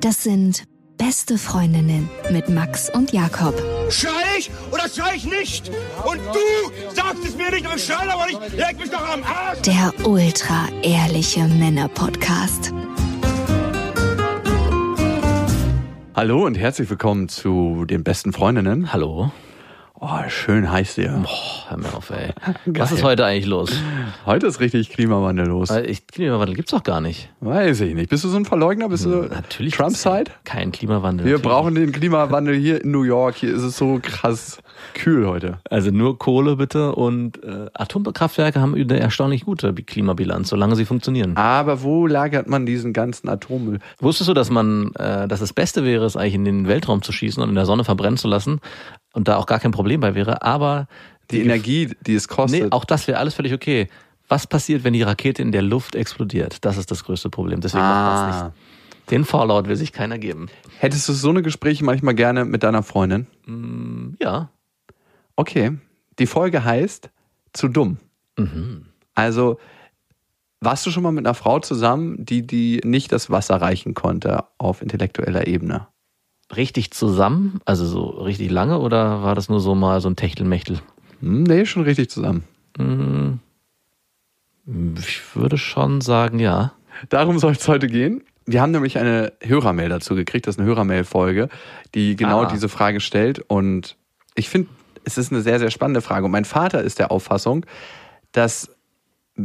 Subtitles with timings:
[0.00, 0.64] Das sind
[0.96, 3.54] beste Freundinnen mit Max und Jakob.
[3.90, 5.70] Schrei ich oder schrei ich nicht?
[6.04, 8.56] Und du sagst es mir nicht, aber ich schrei aber nicht.
[8.56, 9.60] Leg mich doch am Arsch.
[9.62, 12.72] Der ultra ehrliche Männer-Podcast.
[16.14, 18.92] Hallo und herzlich willkommen zu den besten Freundinnen.
[18.94, 19.30] Hallo.
[20.04, 21.10] Oh, schön heiß hier.
[21.22, 22.30] Boah, hör mir auf, ey.
[22.66, 23.70] Was ist heute eigentlich los?
[24.26, 25.70] Heute ist richtig Klimawandel los.
[25.70, 27.30] Weil ich, Klimawandel gibt's doch gar nicht.
[27.38, 28.10] Weiß ich nicht.
[28.10, 28.88] Bist du so ein Verleugner?
[28.88, 29.74] Bist du Natürlich.
[29.74, 30.32] Trump-Side?
[30.42, 31.24] Kein Klimawandel.
[31.24, 31.52] Wir natürlich.
[31.52, 33.36] brauchen den Klimawandel hier in New York.
[33.36, 34.60] Hier ist es so krass
[34.94, 35.58] kühl heute.
[35.70, 41.36] Also nur Kohle bitte und äh, Atomkraftwerke haben eine erstaunlich gute Klimabilanz, solange sie funktionieren.
[41.36, 43.78] Aber wo lagert man diesen ganzen Atommüll?
[44.00, 47.12] Wusstest du, dass man, äh, dass das Beste wäre, es eigentlich in den Weltraum zu
[47.12, 48.60] schießen und in der Sonne verbrennen zu lassen
[49.12, 50.88] und da auch gar kein Problem bei wäre, aber
[51.30, 52.62] Die Energie, die es kostet.
[52.64, 53.88] Nee, auch das wäre alles völlig okay.
[54.28, 56.64] Was passiert, wenn die Rakete in der Luft explodiert?
[56.64, 57.60] Das ist das größte Problem.
[57.60, 58.26] Deswegen macht Ah.
[58.26, 59.10] das nicht.
[59.10, 60.48] Den Fallout will sich keiner geben.
[60.78, 63.26] Hättest du so eine Gespräche manchmal gerne mit deiner Freundin?
[64.20, 64.50] Ja.
[65.36, 65.72] Okay.
[66.18, 67.10] Die Folge heißt
[67.52, 67.98] Zu dumm.
[69.14, 69.58] Also,
[70.60, 74.44] warst du schon mal mit einer Frau zusammen, die, die nicht das Wasser reichen konnte
[74.58, 75.88] auf intellektueller Ebene?
[76.56, 77.60] Richtig zusammen?
[77.64, 80.80] Also so richtig lange oder war das nur so mal so ein Techtelmechtel?
[81.20, 82.44] Hm, nee, schon richtig zusammen.
[84.98, 86.72] Ich würde schon sagen, ja.
[87.08, 88.22] Darum soll es heute gehen.
[88.46, 90.46] Wir haben nämlich eine Hörermail dazu gekriegt.
[90.46, 91.48] Das ist eine Hörermail-Folge,
[91.94, 92.46] die genau Ah.
[92.52, 93.38] diese Frage stellt.
[93.40, 93.96] Und
[94.34, 94.68] ich finde,
[95.04, 96.24] es ist eine sehr, sehr spannende Frage.
[96.26, 97.64] Und mein Vater ist der Auffassung,
[98.32, 98.70] dass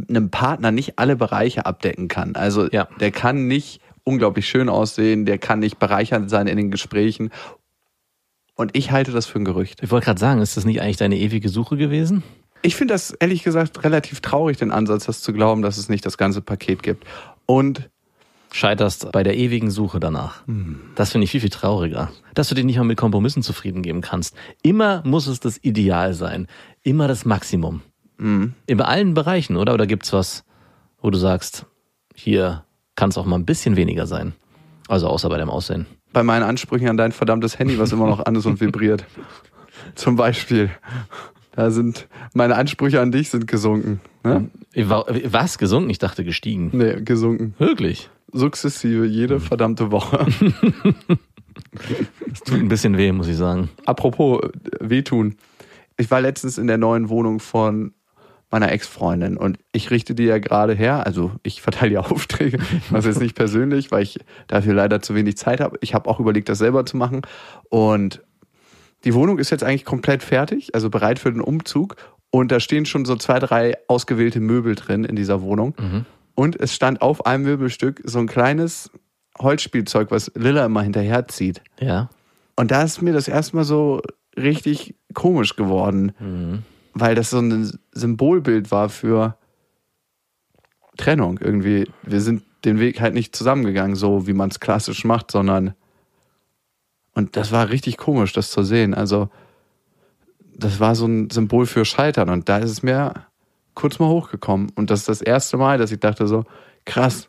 [0.08, 2.34] einem Partner nicht alle Bereiche abdecken kann.
[2.36, 2.88] Also Ja.
[3.00, 7.30] der kann nicht unglaublich schön aussehen, der kann nicht bereichernd sein in den Gesprächen.
[8.54, 9.82] Und ich halte das für ein Gerücht.
[9.82, 12.22] Ich wollte gerade sagen, ist das nicht eigentlich deine ewige Suche gewesen?
[12.62, 16.04] Ich finde das ehrlich gesagt relativ traurig, den Ansatz, das zu glauben, dass es nicht
[16.04, 17.04] das ganze Paket gibt.
[17.46, 17.88] Und
[18.50, 20.42] Scheiterst bei der ewigen Suche danach.
[20.94, 22.10] Das finde ich viel, viel trauriger.
[22.34, 24.34] Dass du dich nicht mal mit Kompromissen zufrieden geben kannst.
[24.62, 26.46] Immer muss es das Ideal sein.
[26.82, 27.82] Immer das Maximum.
[28.66, 29.74] In allen Bereichen, oder?
[29.74, 30.44] Oder gibt's was,
[31.00, 31.66] wo du sagst,
[32.14, 32.64] hier
[32.98, 34.32] kann es auch mal ein bisschen weniger sein?
[34.88, 35.86] Also außer bei dem Aussehen.
[36.12, 39.04] bei meinen Ansprüchen an dein verdammtes Handy, was immer noch an ist und vibriert.
[39.94, 40.70] Zum Beispiel.
[41.52, 44.00] Da sind meine Ansprüche an dich sind gesunken.
[44.24, 44.48] Ne?
[44.74, 45.58] Wa- Was?
[45.58, 45.90] Gesunken?
[45.90, 46.70] Ich dachte gestiegen.
[46.72, 47.54] Nee, gesunken.
[47.58, 48.10] Wirklich?
[48.32, 50.26] Sukzessive, jede verdammte Woche.
[52.26, 53.68] Das tut ein bisschen weh, muss ich sagen.
[53.84, 54.48] Apropos äh,
[54.80, 55.36] wehtun.
[55.96, 57.92] Ich war letztens in der neuen Wohnung von
[58.50, 61.06] meiner Ex-Freundin und ich richte die ja gerade her.
[61.06, 62.58] Also ich verteile ja Aufträge.
[62.58, 65.78] Ich mache es jetzt nicht persönlich, weil ich dafür leider zu wenig Zeit habe.
[65.82, 67.22] Ich habe auch überlegt, das selber zu machen.
[67.68, 68.22] Und
[69.04, 71.96] die Wohnung ist jetzt eigentlich komplett fertig, also bereit für den Umzug.
[72.30, 75.74] Und da stehen schon so zwei, drei ausgewählte Möbel drin in dieser Wohnung.
[76.34, 78.90] Und es stand auf einem Möbelstück so ein kleines
[79.38, 81.62] Holzspielzeug, was Lilla immer hinterherzieht.
[81.80, 82.10] Ja.
[82.56, 84.02] Und da ist mir das erstmal so
[84.36, 86.64] richtig komisch geworden,
[87.00, 89.36] weil das so ein Symbolbild war für
[90.96, 91.90] Trennung irgendwie.
[92.02, 95.74] Wir sind den Weg halt nicht zusammengegangen, so wie man es klassisch macht, sondern
[97.14, 98.94] und das war richtig komisch, das zu sehen.
[98.94, 99.28] Also
[100.54, 103.26] das war so ein Symbol für Scheitern und da ist es mir
[103.74, 106.44] kurz mal hochgekommen und das ist das erste Mal, dass ich dachte so
[106.84, 107.28] krass,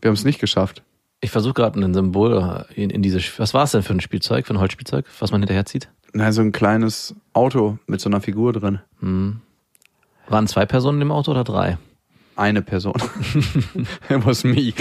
[0.00, 0.82] wir haben es nicht geschafft.
[1.20, 3.18] Ich versuche gerade ein Symbol in, in diese.
[3.38, 5.88] Was war es denn für ein Spielzeug, für ein Holzspielzeug, was man hinterherzieht?
[6.12, 8.80] Na, so ein kleines Auto mit so einer Figur drin.
[10.28, 11.78] Waren zwei Personen im Auto oder drei?
[12.36, 12.94] Eine Person.
[14.10, 14.72] It was me.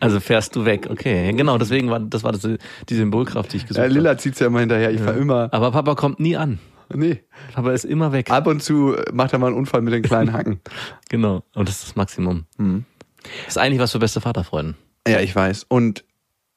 [0.00, 1.32] Also fährst du weg, okay.
[1.32, 3.94] Genau, deswegen war das war das, die Symbolkraft, die ich gesucht Ja, habe.
[3.94, 4.90] Lilla zieht's ja immer hinterher.
[4.90, 5.48] Ich fahr immer.
[5.52, 6.58] Aber Papa kommt nie an.
[6.94, 7.22] Nee.
[7.54, 8.30] Papa ist immer weg.
[8.30, 10.60] Ab und zu macht er mal einen Unfall mit den kleinen Hacken.
[11.08, 11.42] Genau.
[11.54, 12.44] Und das ist das Maximum.
[12.58, 14.74] Das ist eigentlich was für beste Vaterfreuden.
[15.06, 15.64] ja, ich weiß.
[15.68, 16.04] Und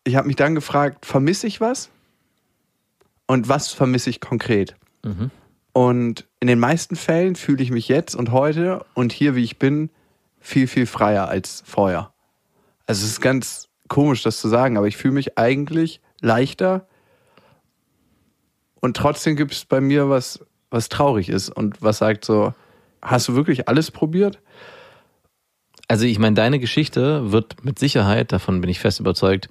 [0.03, 1.89] ich habe mich dann gefragt, vermisse ich was?
[3.31, 4.75] Und was vermisse ich konkret?
[5.71, 9.57] Und in den meisten Fällen fühle ich mich jetzt und heute und hier, wie ich
[9.57, 9.89] bin,
[10.41, 12.11] viel, viel freier als vorher.
[12.87, 16.89] Also es ist ganz komisch, das zu sagen, aber ich fühle mich eigentlich leichter
[18.81, 22.53] und trotzdem gibt es bei mir was, was traurig ist und was sagt so,
[23.01, 24.41] hast du wirklich alles probiert?
[25.87, 29.47] Also ich meine, deine Geschichte wird mit Sicherheit, davon bin ich fest überzeugt,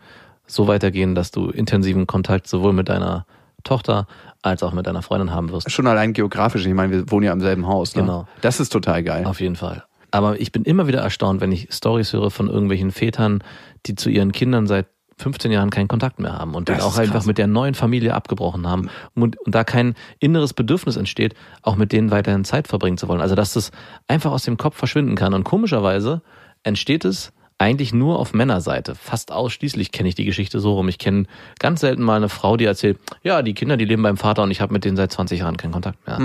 [0.46, 3.24] so weitergehen, dass du intensiven Kontakt sowohl mit deiner
[3.62, 4.06] Tochter
[4.42, 5.70] als auch mit deiner Freundin haben wirst.
[5.70, 7.94] Schon allein geografisch, ich meine, wir wohnen ja im selben Haus.
[7.94, 8.02] Ne?
[8.02, 8.26] Genau.
[8.40, 9.24] Das ist total geil.
[9.26, 9.84] Auf jeden Fall.
[10.10, 13.44] Aber ich bin immer wieder erstaunt, wenn ich Stories höre von irgendwelchen Vätern,
[13.86, 14.86] die zu ihren Kindern seit
[15.18, 17.26] 15 Jahren keinen Kontakt mehr haben und Das dann auch einfach krass.
[17.26, 21.92] mit der neuen Familie abgebrochen haben und, und da kein inneres Bedürfnis entsteht, auch mit
[21.92, 23.20] denen weiterhin Zeit verbringen zu wollen.
[23.20, 23.70] Also dass das
[24.08, 25.34] einfach aus dem Kopf verschwinden kann.
[25.34, 26.22] Und komischerweise
[26.62, 28.94] entsteht es eigentlich nur auf Männerseite.
[28.94, 30.88] Fast ausschließlich kenne ich die Geschichte so rum.
[30.88, 31.26] Ich kenne
[31.58, 34.50] ganz selten mal eine Frau, die erzählt, ja, die Kinder, die leben beim Vater und
[34.50, 36.16] ich habe mit denen seit 20 Jahren keinen Kontakt mehr.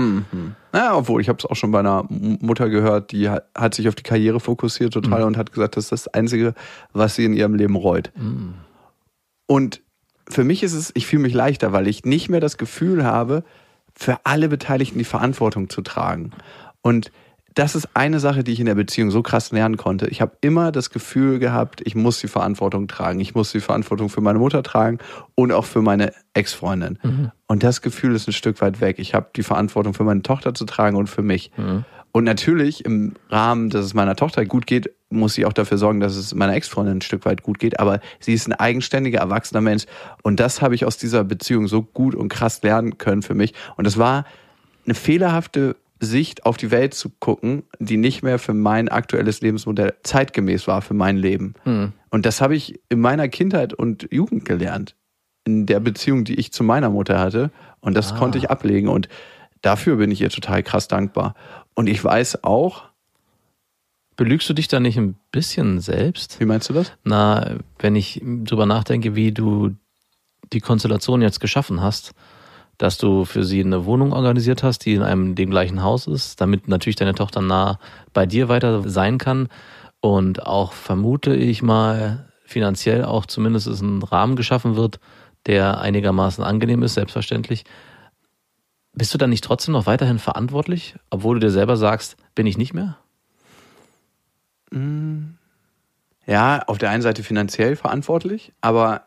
[0.74, 3.94] Ja, obwohl, ich habe es auch schon bei einer Mutter gehört, die hat, sich auf
[3.94, 6.54] die Karriere fokussiert total und hat gesagt, das ist das Einzige,
[6.94, 8.12] was sie in ihrem Leben reut.
[9.46, 9.82] Und
[10.26, 13.44] für mich ist es, ich fühle mich leichter, weil ich nicht mehr das Gefühl habe,
[13.94, 16.30] für alle Beteiligten die Verantwortung zu tragen.
[16.80, 17.12] Und
[17.56, 20.08] das ist eine Sache, die ich in der Beziehung so krass lernen konnte.
[20.08, 23.18] Ich habe immer das Gefühl gehabt, ich muss die Verantwortung tragen.
[23.18, 24.98] Ich muss die Verantwortung für meine Mutter tragen
[25.34, 26.98] und auch für meine Ex-Freundin.
[27.46, 28.98] Und das Gefühl ist ein Stück weit weg.
[28.98, 31.50] Ich habe die Verantwortung für meine Tochter zu tragen und für mich.
[32.12, 36.00] Und natürlich im Rahmen, dass es meiner Tochter gut geht, muss ich auch dafür sorgen,
[36.00, 37.80] dass es meiner Ex-Freundin ein Stück weit gut geht.
[37.80, 39.86] Aber sie ist ein eigenständiger, erwachsener Mensch.
[40.22, 43.54] Und das habe ich aus dieser Beziehung so gut und krass lernen können für mich.
[43.76, 44.26] Und es war
[44.84, 49.94] eine fehlerhafte Sicht auf die Welt zu gucken, die nicht mehr für mein aktuelles Lebensmodell
[50.02, 51.54] zeitgemäß war für mein Leben.
[52.10, 54.94] Und das habe ich in meiner Kindheit und Jugend gelernt.
[55.44, 57.50] In der Beziehung, die ich zu meiner Mutter hatte.
[57.80, 58.88] Und das konnte ich ablegen.
[58.88, 59.08] Und
[59.62, 61.34] dafür bin ich ihr total krass dankbar.
[61.74, 62.84] Und ich weiß auch,
[64.16, 66.40] Belügst du dich da nicht ein bisschen selbst?
[66.40, 66.90] wie meinst du das?
[67.04, 69.76] Na, wenn ich drüber nachdenke, wie du
[70.54, 72.12] die Konstellation jetzt geschaffen hast,
[72.78, 76.40] dass du für sie eine Wohnung organisiert hast, die in einem dem gleichen Haus ist,
[76.40, 77.78] damit natürlich deine Tochter nah
[78.12, 79.48] bei dir weiter sein kann
[80.00, 85.00] und auch vermute ich mal finanziell auch zumindest ein Rahmen geschaffen wird,
[85.46, 87.64] der einigermaßen angenehm ist, selbstverständlich.
[88.92, 92.56] Bist du dann nicht trotzdem noch weiterhin verantwortlich, obwohl du dir selber sagst, bin ich
[92.56, 92.96] nicht mehr?
[96.26, 99.05] Ja, auf der einen Seite finanziell verantwortlich, aber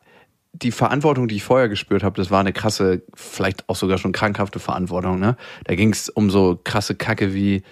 [0.53, 4.11] die Verantwortung, die ich vorher gespürt habe, das war eine krasse, vielleicht auch sogar schon
[4.11, 5.19] krankhafte Verantwortung.
[5.19, 5.37] Ne?
[5.65, 7.63] Da ging es um so krasse Kacke wie,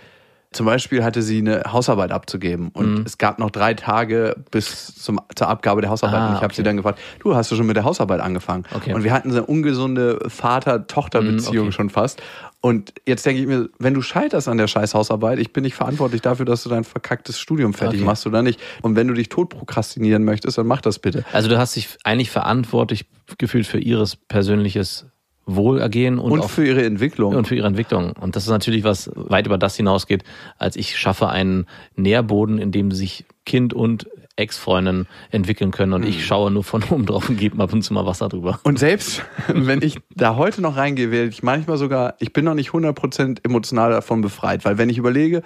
[0.51, 5.19] zum Beispiel hatte sie eine Hausarbeit abzugeben und es gab noch drei Tage bis zum,
[5.35, 6.19] zur Abgabe der Hausarbeit.
[6.19, 6.55] Ah, und ich habe okay.
[6.55, 8.63] sie dann gefragt, du hast du schon mit der Hausarbeit angefangen?
[8.73, 8.93] Okay.
[8.93, 11.75] Und wir hatten so eine ungesunde Vater-Tochter-Beziehung Mm, okay.
[11.75, 12.21] schon fast.
[12.59, 15.75] Und jetzt denke ich mir, wenn du scheiterst an der scheiß Hausarbeit, ich bin nicht
[15.75, 18.05] verantwortlich dafür, dass du dein verkacktes Studium fertig Okay.
[18.05, 18.59] machst oder nicht.
[18.81, 21.23] Und wenn du dich tot prokrastinieren möchtest, dann mach das bitte.
[21.31, 23.05] Also du hast dich eigentlich verantwortlich
[23.37, 25.05] gefühlt für ihres persönliches
[25.45, 27.33] Wohlergehen und, Und, auch für ihre Entwicklung.
[27.35, 28.11] und für ihre Entwicklung.
[28.13, 30.23] Und das ist natürlich was weit über das hinausgeht,
[30.57, 36.07] als ich schaffe einen Nährboden, in dem sich Kind und Ex-Freundin entwickeln können und Mhm.
[36.07, 38.59] ich schaue nur von oben drauf und gebe ab und zu mal Wasser drüber.
[38.63, 39.23] Und selbst
[39.53, 43.39] wenn ich da heute noch reingehe, werde ich manchmal sogar, ich bin noch nicht 100%
[43.43, 45.41] emotional davon befreit, weil wenn ich überlege,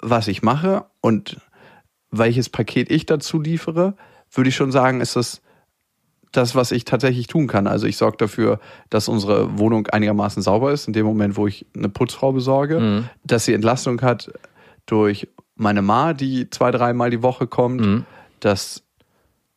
[0.00, 1.38] was ich mache und
[2.10, 3.94] welches Paket ich dazu liefere,
[4.32, 5.42] würde ich schon sagen, ist das
[6.32, 7.66] das, was ich tatsächlich tun kann.
[7.66, 8.60] Also ich sorge dafür,
[8.90, 13.46] dass unsere Wohnung einigermaßen sauber ist, in dem Moment, wo ich eine Putzfrau besorge, dass
[13.46, 14.30] sie Entlastung hat
[14.84, 18.04] durch meine Ma, die zwei, dreimal die Woche kommt,
[18.40, 18.84] dass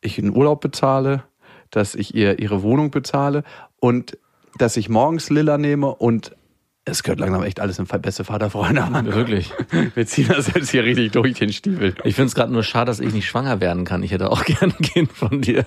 [0.02, 1.24] ich einen Urlaub bezahle,
[1.70, 3.44] dass ich ihr ihre Wohnung bezahle
[3.80, 4.18] und
[4.58, 6.36] dass ich morgens Lilla nehme und
[6.84, 9.06] es gehört langsam echt alles in beste Vaterfreunde an.
[9.14, 9.54] Wirklich.
[9.94, 11.94] Wir ziehen das jetzt hier richtig durch, den Stiefel.
[12.04, 14.02] Ich finde es gerade nur schade, dass ich nicht schwanger werden kann.
[14.02, 15.66] Ich hätte auch gerne ein Kind von dir.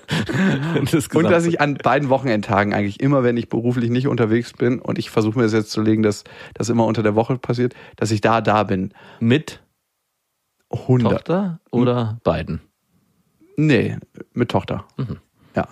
[0.91, 4.79] Das Und dass ich an beiden Wochenendtagen eigentlich immer, wenn ich beruflich nicht unterwegs bin
[4.79, 7.73] und ich versuche mir das jetzt zu legen, dass das immer unter der Woche passiert,
[7.95, 8.93] dass ich da da bin.
[9.21, 9.61] mit
[10.69, 11.11] 100.
[11.11, 12.61] Tochter oder beiden?
[13.57, 13.97] Nee,
[14.33, 14.85] mit Tochter.
[15.55, 15.67] Ja.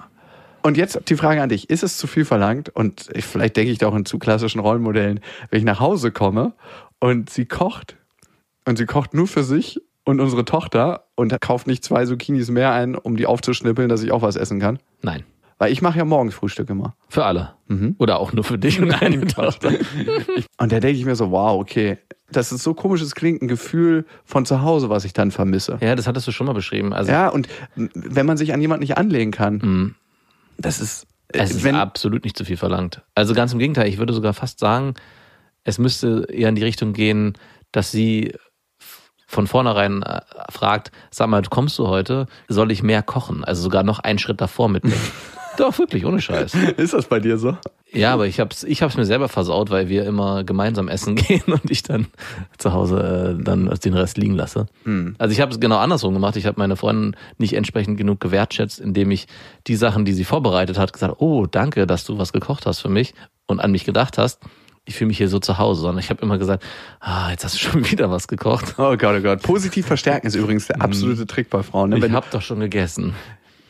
[0.62, 1.70] Und jetzt die Frage an dich.
[1.70, 2.70] Ist es zu viel verlangt?
[2.70, 6.12] Und ich, vielleicht denke ich da auch in zu klassischen Rollenmodellen, wenn ich nach Hause
[6.12, 6.54] komme
[7.00, 7.98] und sie kocht
[8.66, 12.72] und sie kocht nur für sich und unsere Tochter und kauft nicht zwei Zucchinis mehr
[12.72, 14.80] ein, um die aufzuschnippeln, dass ich auch was essen kann.
[15.02, 15.24] Nein.
[15.64, 16.94] Weil ich mache ja morgens Frühstück immer.
[17.08, 17.54] Für alle.
[17.70, 17.96] Mhm.
[17.98, 19.72] Oder auch nur für dich und deine Tochter.
[20.58, 22.00] Und da denke ich mir so, wow, okay.
[22.30, 25.78] Das ist so komisch, es klingt ein Gefühl von zu Hause, was ich dann vermisse.
[25.80, 26.92] Ja, das hattest du schon mal beschrieben.
[26.92, 29.96] Also Ja, und wenn man sich an jemanden nicht anlegen kann,
[30.58, 33.02] das ist, Es ist wenn, absolut nicht zu viel verlangt.
[33.16, 34.96] Also ganz im Gegenteil, ich würde sogar fast sagen,
[35.64, 37.38] es müsste eher in die Richtung gehen,
[37.72, 38.34] dass sie
[39.28, 42.28] von vornherein äh, fragt, sag mal, kommst du heute?
[42.50, 43.46] Soll ich mehr kochen?
[43.46, 45.00] Also sogar noch einen Schritt davor mitnehmen.
[45.58, 46.54] Doch, wirklich, ohne Scheiß.
[46.78, 47.58] ist das bei dir so?
[47.92, 51.44] Ja, aber ich hab's, ich hab's mir selber versaut, weil wir immer gemeinsam essen gehen
[51.46, 52.08] und ich dann
[52.58, 54.66] zu Hause äh, dann den Rest liegen lasse.
[55.20, 56.36] Also ich habe es genau andersrum gemacht.
[56.36, 59.28] Ich habe meine Freundin nicht entsprechend genug gewertschätzt, indem ich
[59.68, 62.90] die Sachen, die sie vorbereitet hat, gesagt, oh, danke, dass du was gekocht hast für
[62.90, 63.14] mich
[63.46, 64.40] und an mich gedacht hast.
[64.86, 66.64] Ich fühle mich hier so zu Hause, sondern ich habe immer gesagt,
[67.00, 68.76] ah, jetzt hast du schon wieder was gekocht.
[68.78, 69.44] Oh Gott, oh Gott.
[69.44, 71.92] Positiv verstärken ist übrigens der absolute Trick bei Frauen.
[71.92, 72.06] Ne?
[72.06, 73.14] Ich habe doch schon gegessen.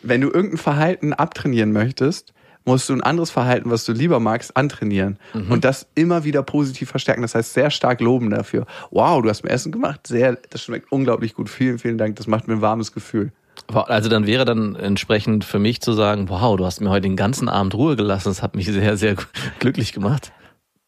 [0.04, 2.34] Wenn du irgendein Verhalten abtrainieren möchtest,
[2.66, 5.18] musst du ein anderes Verhalten, was du lieber magst, antrainieren.
[5.50, 7.22] Und das immer wieder positiv verstärken.
[7.22, 8.66] Das heißt, sehr stark loben dafür.
[8.92, 10.08] Wow, du hast mir Essen gemacht.
[10.08, 11.50] Sehr, das schmeckt unglaublich gut.
[11.50, 12.16] Vielen, vielen Dank.
[12.16, 13.32] Das macht mir ein warmes Gefühl.
[13.74, 17.16] Also dann wäre dann entsprechend für mich zu sagen, wow, du hast mir heute den
[17.16, 18.30] ganzen Abend Ruhe gelassen.
[18.30, 19.16] Das hat mich sehr, sehr
[19.60, 20.32] glücklich gemacht.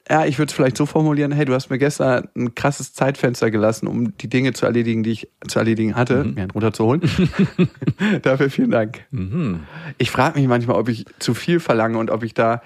[0.09, 3.49] Ja, ich würde es vielleicht so formulieren, hey, du hast mir gestern ein krasses Zeitfenster
[3.49, 7.01] gelassen, um die Dinge zu erledigen, die ich zu erledigen hatte, mir einen runterzuholen.
[8.21, 9.05] Dafür vielen Dank.
[9.97, 12.61] Ich frage mich manchmal, ob ich zu viel verlange und ob ich da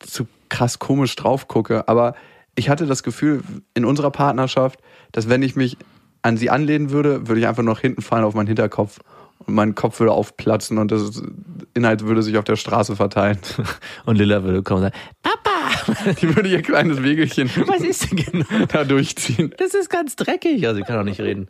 [0.00, 1.88] zu krass komisch drauf gucke.
[1.88, 2.14] Aber
[2.56, 4.80] ich hatte das Gefühl in unserer Partnerschaft,
[5.12, 5.78] dass wenn ich mich
[6.20, 8.98] an sie anlehnen würde, würde ich einfach noch hinten fallen auf meinen Hinterkopf
[9.46, 11.22] und mein Kopf würde aufplatzen und das
[11.74, 13.38] Inhalt würde sich auf der Straße verteilen.
[14.06, 15.61] Und Lilla würde kommen und sagen, Papa,
[16.20, 18.66] Die würde ihr kleines Wegelchen was ist denn genau?
[18.68, 19.52] da durchziehen.
[19.58, 20.66] Das ist ganz dreckig.
[20.66, 21.48] Also ich kann auch nicht reden.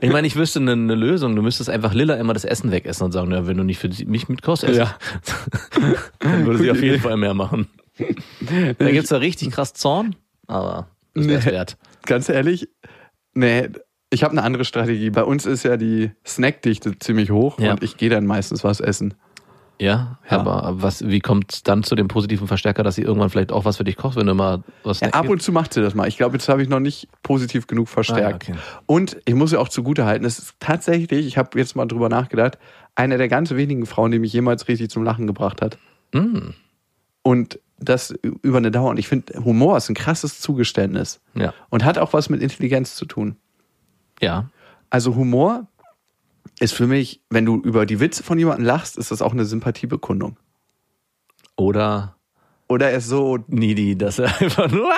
[0.00, 1.36] Ich meine, ich wüsste eine, eine Lösung.
[1.36, 3.88] Du müsstest einfach Lilla immer das Essen wegessen und sagen, ja, wenn du nicht für
[4.06, 4.96] mich mit Kost isst, Ja.
[6.20, 7.00] dann würde sie auf jeden.
[7.00, 7.68] Fall mehr machen.
[8.78, 11.50] Da gibt's da richtig krass Zorn, aber das wär's Nee.
[11.52, 11.76] wert.
[12.04, 12.68] Ganz ehrlich,
[13.34, 13.68] nee,
[14.10, 15.10] ich habe eine andere Strategie.
[15.10, 17.72] Bei uns ist ja die Snackdichte ziemlich hoch Ja.
[17.72, 19.14] und ich gehe dann meistens was essen.
[19.78, 20.38] Ja, Ja.
[20.40, 23.76] aber was, wie kommt dann zu dem positiven Verstärker, dass sie irgendwann vielleicht auch was
[23.76, 26.08] für dich kocht, wenn du mal was Ja, ab und zu macht sie das mal.
[26.08, 28.48] Ich glaube, jetzt habe ich noch nicht positiv genug verstärkt.
[28.48, 28.58] Ah, okay.
[28.86, 32.08] Und ich muss ja auch zugute halten, es ist tatsächlich, ich habe jetzt mal drüber
[32.08, 32.58] nachgedacht,
[32.94, 35.76] eine der ganz wenigen Frauen, die mich jemals richtig zum Lachen gebracht hat.
[36.14, 36.52] Mm,
[37.22, 38.88] Und das über eine Dauer.
[38.88, 41.20] Und ich finde, Humor ist ein krasses Zugeständnis.
[41.34, 41.52] ja.
[41.68, 43.36] Und hat auch was mit Intelligenz zu tun.
[44.22, 44.48] Ja.
[44.88, 45.66] Also Humor
[46.60, 49.44] ist für mich, wenn du über die Witze von jemandem lachst, ist das auch eine
[49.44, 50.38] Sympathiebekundung.
[51.56, 52.16] Oder
[52.68, 54.90] Oder er ist so, needy, dass er einfach nur.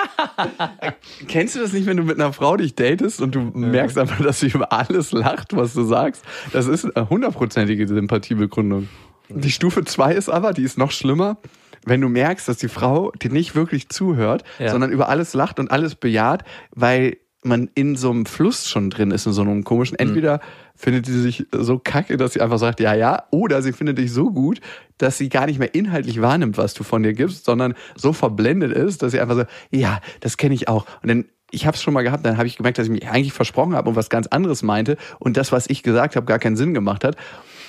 [1.27, 4.21] kennst du das nicht, wenn du mit einer Frau dich datest und du merkst einfach,
[4.23, 6.23] dass sie über alles lacht, was du sagst?
[6.51, 8.89] Das ist eine hundertprozentige Sympathiebekundung.
[9.29, 11.37] Die Stufe zwei ist aber, die ist noch schlimmer,
[11.85, 14.71] wenn du merkst, dass die Frau dir nicht wirklich zuhört, Ja.
[14.71, 19.11] sondern über alles lacht und alles bejaht, weil man in so einem Fluss schon drin
[19.11, 19.97] ist, in so einem komischen.
[19.97, 20.41] Entweder
[20.75, 24.11] findet sie sich so kacke, dass sie einfach sagt, ja, ja, oder sie findet dich
[24.11, 24.59] so gut,
[24.97, 28.73] dass sie gar nicht mehr inhaltlich wahrnimmt, was du von dir gibst, sondern so verblendet
[28.73, 30.85] ist, dass sie einfach so, ja, das kenne ich auch.
[31.01, 33.07] Und dann, ich habe es schon mal gehabt, dann habe ich gemerkt, dass ich mich
[33.07, 36.39] eigentlich versprochen habe und was ganz anderes meinte und das, was ich gesagt habe, gar
[36.39, 37.15] keinen Sinn gemacht hat.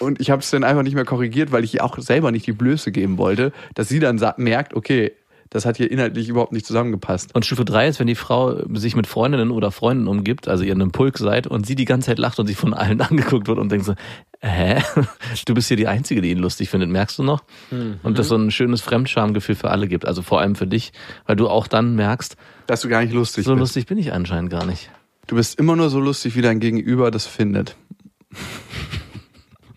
[0.00, 2.46] Und ich habe es dann einfach nicht mehr korrigiert, weil ich ihr auch selber nicht
[2.46, 5.12] die Blöße geben wollte, dass sie dann merkt, okay,
[5.50, 7.34] das hat hier inhaltlich überhaupt nicht zusammengepasst.
[7.34, 10.72] Und Stufe 3 ist, wenn die Frau sich mit Freundinnen oder Freunden umgibt, also ihr
[10.72, 13.58] einen Pulk seid und sie die ganze Zeit lacht und sich von allen angeguckt wird
[13.58, 13.94] und denkt so,
[14.40, 14.80] hä?
[15.46, 17.42] Du bist hier die Einzige, die ihn lustig findet, merkst du noch?
[17.70, 20.92] Und das so ein schönes Fremdschamgefühl für alle gibt, also vor allem für dich,
[21.26, 22.36] weil du auch dann merkst,
[22.68, 23.60] Dass du gar nicht lustig so bist.
[23.60, 24.90] lustig bin ich anscheinend gar nicht.
[25.26, 27.76] Du bist immer nur so lustig, wie dein Gegenüber das findet.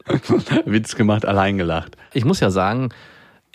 [0.65, 1.97] Witz gemacht, allein gelacht.
[2.13, 2.89] Ich muss ja sagen,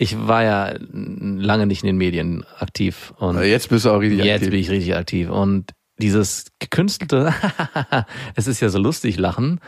[0.01, 3.99] ich war ja lange nicht in den Medien aktiv und Also Jetzt bist du auch
[3.99, 4.49] richtig Jetzt aktiv.
[4.51, 5.29] bin ich richtig aktiv.
[5.29, 7.33] Und dieses gekünstelte,
[8.35, 9.59] es ist ja so lustig, Lachen,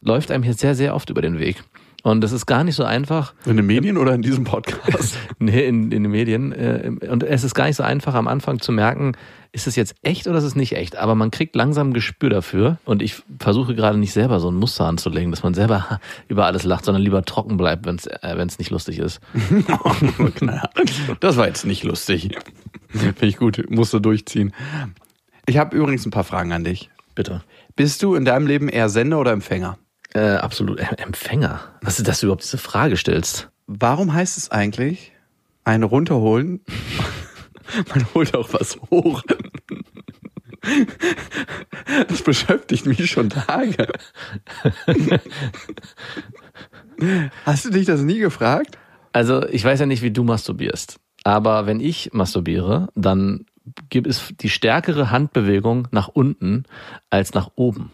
[0.00, 1.62] läuft einem hier sehr, sehr oft über den Weg.
[2.04, 5.16] Und das ist gar nicht so einfach, In den Medien oder in diesem Podcast?
[5.38, 6.52] nee, in, in den Medien.
[6.52, 9.16] äh, Und es ist gar nicht so einfach am Anfang zu merken,
[9.52, 10.96] ist es jetzt echt oder ist es nicht echt?
[10.96, 12.76] Aber man kriegt langsam ein Gespür dafür.
[12.84, 16.64] Und ich versuche gerade nicht selber so ein Muster anzulegen, dass man selber über alles
[16.64, 19.20] lacht, sondern lieber trocken bleibt, wenn es äh, wenn's nicht lustig ist.
[21.20, 22.36] das war jetzt nicht lustig.
[22.88, 24.52] Finde ich gut, musst du durchziehen.
[25.46, 26.90] Ich habe übrigens ein paar Fragen an dich.
[27.14, 27.42] Bitte.
[27.76, 29.78] Bist du in deinem Leben eher Sender oder Empfänger?
[30.14, 30.80] Äh, absolut.
[30.80, 31.60] Em- Empfänger.
[31.82, 33.50] Was ist, dass du überhaupt diese Frage stellst?
[33.66, 35.12] Warum heißt es eigentlich,
[35.64, 36.60] ein runterholen?
[37.94, 39.22] Man holt auch was hoch.
[42.08, 43.88] Das beschäftigt mich schon Tage.
[47.44, 48.78] Hast du dich das nie gefragt?
[49.12, 50.98] Also, ich weiß ja nicht, wie du masturbierst.
[51.24, 53.46] Aber wenn ich masturbiere, dann
[53.88, 56.64] gibt es die stärkere Handbewegung nach unten
[57.10, 57.90] als nach oben.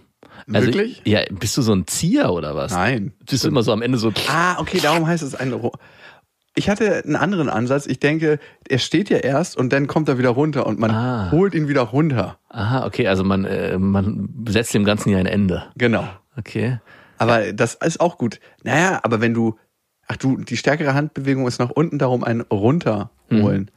[0.53, 1.03] Also, Wirklich?
[1.05, 2.73] Ja, bist du so ein Zieher oder was?
[2.73, 3.13] Nein.
[3.29, 4.13] Bist du immer so am Ende so.
[4.29, 5.53] Ah, okay, darum heißt es ein.
[5.53, 5.73] Ru-
[6.55, 7.87] Ich hatte einen anderen Ansatz.
[7.87, 11.31] Ich denke, er steht ja erst und dann kommt er wieder runter und man Ah.
[11.31, 12.39] holt ihn wieder runter.
[12.49, 15.65] Aha, okay, also man, äh, man setzt dem Ganzen ja ein Ende.
[15.77, 16.07] Genau.
[16.37, 16.79] Okay.
[17.19, 18.41] Aber das ist auch gut.
[18.65, 19.57] Naja, aber wenn du,
[20.09, 23.71] ach du, die stärkere Handbewegung ist nach unten, darum ein runterholen.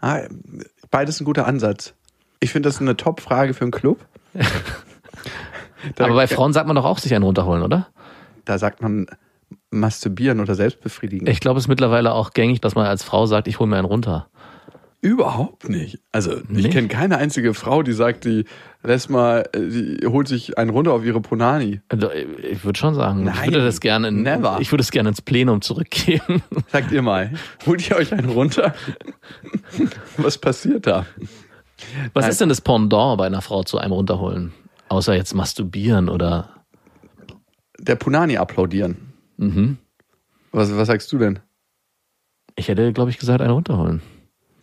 [0.00, 0.20] Ah,
[0.90, 1.94] beides ein guter Ansatz.
[2.40, 4.04] Ich finde das eine Top-Frage für einen Club.
[5.98, 7.88] Aber bei Frauen sagt man doch auch sich einen runterholen, oder?
[8.44, 9.06] Da sagt man
[9.70, 11.26] masturbieren oder selbstbefriedigen.
[11.28, 13.76] Ich glaube, es ist mittlerweile auch gängig, dass man als Frau sagt, ich hole mir
[13.76, 14.28] einen runter.
[15.02, 16.00] Überhaupt nicht.
[16.10, 16.68] Also ich Nee?
[16.70, 18.44] kenne keine einzige Frau, die sagt, die
[18.82, 21.80] lässt mal, äh, die holt sich einen runter auf ihre Punani.
[21.88, 24.56] Also, Ich würde schon sagen, ich Nein, würde das gerne, in, never.
[24.60, 26.42] ich würde es gerne ins Plenum zurückgeben.
[26.72, 27.30] Sagt ihr mal,
[27.66, 28.74] holt ihr euch einen runter?
[30.16, 31.06] Was passiert da?
[32.14, 32.30] Was Nein.
[32.30, 34.52] ist denn das Pendant bei einer Frau zu einem runterholen?
[34.96, 36.64] Außer jetzt masturbieren oder
[37.78, 39.12] Der Punani applaudieren.
[39.36, 39.76] Mhm.
[40.52, 41.38] Was, was sagst du denn?
[42.58, 44.00] ich hätte, glaube ich, gesagt, eine runterholen.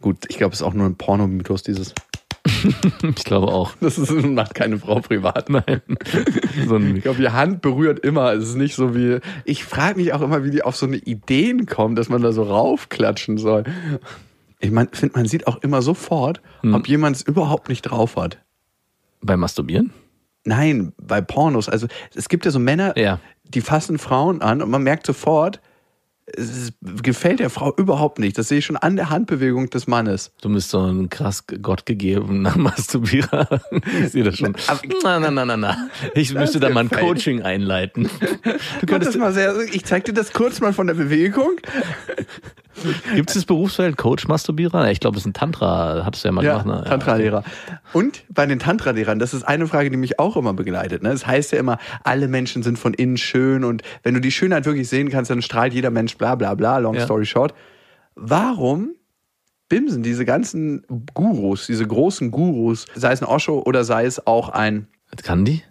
[0.01, 1.93] Gut, ich glaube, es ist auch nur ein Pornomythos, dieses.
[3.15, 3.75] Ich glaube auch.
[3.79, 5.49] Das ist, macht keine Frau privat.
[5.49, 5.81] Nein.
[6.67, 8.33] So Ich glaube, die Hand berührt immer.
[8.33, 9.19] Es ist nicht so wie.
[9.45, 12.31] Ich frage mich auch immer, wie die auf so eine Ideen kommen, dass man da
[12.31, 13.65] so raufklatschen soll.
[14.59, 18.39] Ich mein, finde, man sieht auch immer sofort, ob jemand es überhaupt nicht drauf hat.
[19.21, 19.93] beim Masturbieren?
[20.45, 21.69] Nein, bei Pornos.
[21.69, 23.19] Also es gibt ja so Männer, Ja.
[23.43, 25.61] die fassen Frauen an und man merkt sofort,
[26.25, 28.37] es gefällt der Frau überhaupt nicht.
[28.37, 30.31] Das sehe ich schon an der Handbewegung des Mannes.
[30.41, 33.61] Du bist so ein krass gottgegebener Masturbierer.
[34.01, 34.55] Ich sehe das schon.
[35.03, 35.89] Na, na, na, na, na.
[36.13, 36.89] Ich müsste da mal ein.
[36.89, 38.09] Coaching einleiten.
[38.79, 41.57] Du könntest mal sehr, ich zeig dir das kurz mal von der Bewegung.
[43.13, 44.89] Gibt es das Berufsfeld Coach Masturbierer?
[44.91, 46.09] Ich glaube, es ist ein Tantra.
[46.09, 46.89] Du ja mal Ja, gemacht, ne?
[46.89, 47.43] Tantra-Lehrer.
[47.93, 51.03] Und bei den Tantra-Lehrern, das ist eine Frage, die mich auch immer begleitet.
[51.03, 51.09] Ne?
[51.11, 54.65] Es heißt ja immer, alle Menschen sind von innen schön und wenn du die Schönheit
[54.65, 57.05] wirklich sehen kannst, dann strahlt jeder Mensch bla bla bla, long Ja.
[57.05, 57.53] story short.
[58.15, 58.91] Warum
[59.69, 64.49] bimsen diese ganzen Gurus, diese großen Gurus, sei es ein Osho oder sei es auch
[64.49, 64.87] ein...
[65.45, 65.63] Die?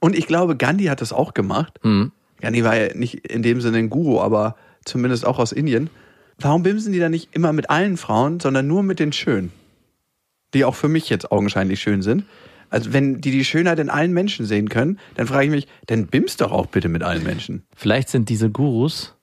[0.00, 1.78] Und ich glaube, Gandhi hat das auch gemacht.
[1.82, 2.12] Hm.
[2.40, 5.90] Gandhi war ja nicht in dem Sinne ein Guru, aber zumindest auch aus Indien.
[6.38, 9.52] Warum bimsen die dann nicht immer mit allen Frauen, sondern nur mit den Schönen?
[10.54, 12.24] Die auch für mich jetzt augenscheinlich schön sind.
[12.70, 16.06] Also wenn die die Schönheit in allen Menschen sehen können, dann frage ich mich, dann
[16.06, 17.64] bimst doch auch bitte mit allen Menschen.
[17.74, 19.17] Vielleicht sind diese Gurus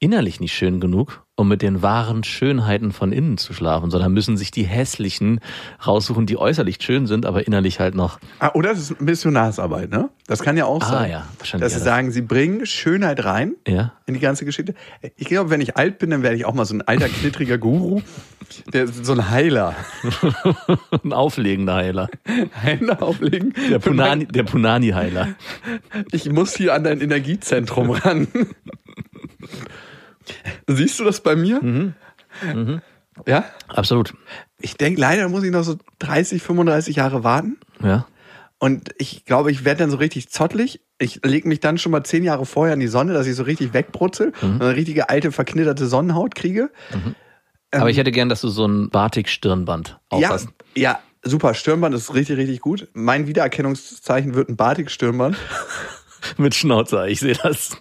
[0.00, 4.36] innerlich nicht schön genug, um mit den wahren Schönheiten von innen zu schlafen, sondern müssen
[4.36, 5.40] sich die hässlichen
[5.86, 8.18] raussuchen, die äußerlich schön sind, aber innerlich halt noch.
[8.38, 10.10] Ah, oder es ist Missionarsarbeit, ne?
[10.26, 11.10] Das kann ja auch Ah, sein.
[11.10, 11.84] ja, wahrscheinlich Dass sie das.
[11.84, 13.92] sagen, sie bringen Schönheit rein Ja.
[14.06, 14.74] in die ganze Geschichte.
[15.16, 17.56] Ich glaube, wenn ich alt bin, dann werde ich auch mal so ein alter, knittriger
[17.58, 18.02] Guru.
[18.72, 19.74] Der, so ein Heiler.
[21.02, 22.08] Ein auflegender Heiler.
[22.52, 23.54] Hände auflegen.
[23.70, 25.28] Der Punani, der Punani-Heiler.
[26.12, 28.28] Ich muss hier an dein Energiezentrum ran.
[30.66, 31.94] Siehst du das bei mir?
[33.26, 33.44] Ja?
[33.68, 34.14] Absolut.
[34.60, 37.58] Ich denke, leider muss ich noch so 30, 35 Jahre warten.
[37.82, 38.06] Ja.
[38.58, 40.80] Und ich glaube, ich werde dann so richtig zottelig.
[40.98, 43.42] Ich lege mich dann schon mal zehn Jahre vorher in die Sonne, dass ich so
[43.42, 46.70] richtig wegbrutzel und eine richtige alte, verknitterte Sonnenhaut kriege.
[47.72, 50.48] Aber ich hätte gern, dass du so ein Batik-Stirnband Ja, aufhast.
[50.76, 51.52] ja, super.
[51.54, 52.88] Stirnband ist richtig, richtig gut.
[52.94, 55.36] Mein Wiedererkennungszeichen wird ein Batik-Stirnband.
[56.36, 57.76] Mit Schnauzer, ich sehe das.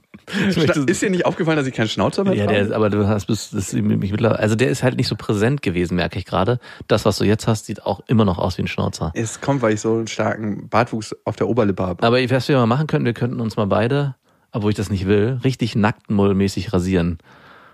[0.50, 2.58] Ich Ist dir nicht aufgefallen, dass ich keinen Schnauzer mehr ja, trage?
[2.58, 5.16] der ist, aber du hast bis, das mich mittlerweile, also der ist halt nicht so
[5.16, 6.60] präsent gewesen, merke ich gerade.
[6.88, 9.12] Das, was du jetzt hast, sieht auch immer noch aus wie ein Schnauzer.
[9.16, 12.04] Es kommt, weil ich so einen starken Bartwuchs auf der Oberlippe habe.
[12.04, 14.16] Aber was wir mal machen könnten, wir könnten uns mal beide,
[14.52, 17.18] obwohl ich das nicht will, richtig nacktmullmäßig rasieren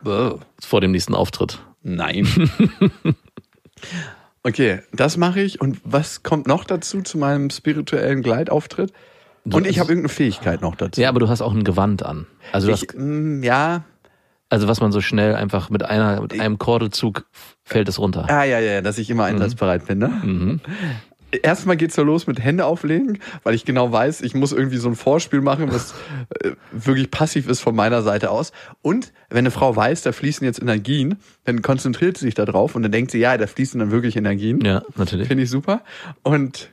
[0.04, 1.60] vor dem nächsten Auftritt.
[1.84, 2.28] Nein.
[4.44, 5.62] okay, das mache ich.
[5.62, 8.94] Und was kommt noch dazu zu meinem spirituellen Gleitauftritt?
[9.46, 11.00] Und ich habe irgendeine Fähigkeit noch dazu.
[11.02, 12.28] Ja, aber du hast auch ein Gewand an.
[12.52, 13.84] Also, ich, hast, mm, ja,
[14.50, 17.26] also was man so schnell einfach mit einer, mit einem Kordelzug
[17.64, 18.26] fällt es runter.
[18.30, 20.08] ah, ja, ja, dass ich immer einsatzbereit bin, ne?
[20.08, 20.60] Mhm.
[21.44, 24.90] Erstmal geht's so los mit Hände auflegen, weil ich genau weiß, ich muss irgendwie so
[24.90, 25.94] ein Vorspiel machen, was
[26.42, 28.52] äh, wirklich passiv ist von meiner Seite aus.
[28.82, 32.74] Und wenn eine Frau weiß, da fließen jetzt Energien, dann konzentriert sie sich da drauf
[32.74, 34.60] und dann denkt sie, ja, da fließen dann wirklich Energien.
[34.62, 35.28] Ja, natürlich.
[35.28, 35.84] Finde ich super.
[36.24, 36.72] Und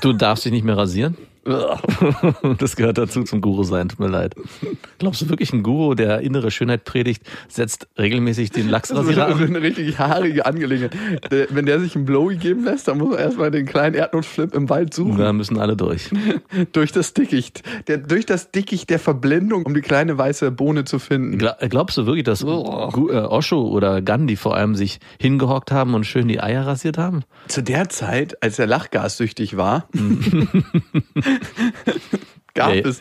[0.00, 1.16] Du darfst dich nicht mehr rasieren.
[2.58, 4.34] Das gehört dazu zum Guru sein, tut mir leid.
[4.98, 9.26] Glaubst du wirklich, ein Guru, der innere Schönheit predigt, setzt regelmäßig den Das ist Lachsrasierer
[9.26, 9.56] eine, an?
[9.56, 10.92] richtig haarige Angelegenheit.
[11.50, 14.68] Wenn der sich einen Blowy geben lässt, dann muss er erstmal den kleinen Erdnussflip im
[14.68, 15.18] Wald suchen.
[15.18, 16.10] Da müssen alle durch.
[16.72, 17.62] Durch das Dickicht.
[17.86, 21.38] Der, durch das Dickicht der Verblendung, um die kleine weiße Bohne zu finden.
[21.38, 25.94] Gla- Glaubst du wirklich, dass Gu- äh, Osho oder Gandhi vor allem sich hingehockt haben
[25.94, 27.22] und schön die Eier rasiert haben?
[27.48, 29.88] Zu der Zeit, als er lachgassüchtig war,
[32.54, 33.00] gab Wer- es,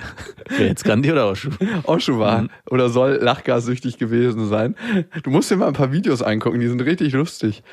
[0.50, 1.50] Wer jetzt Gandhi oder Osho?
[1.84, 2.50] Osho war Mhm.
[2.70, 4.76] oder soll lachgassüchtig gewesen sein.
[5.24, 7.64] Du musst dir mal ein paar Videos angucken, die sind richtig lustig.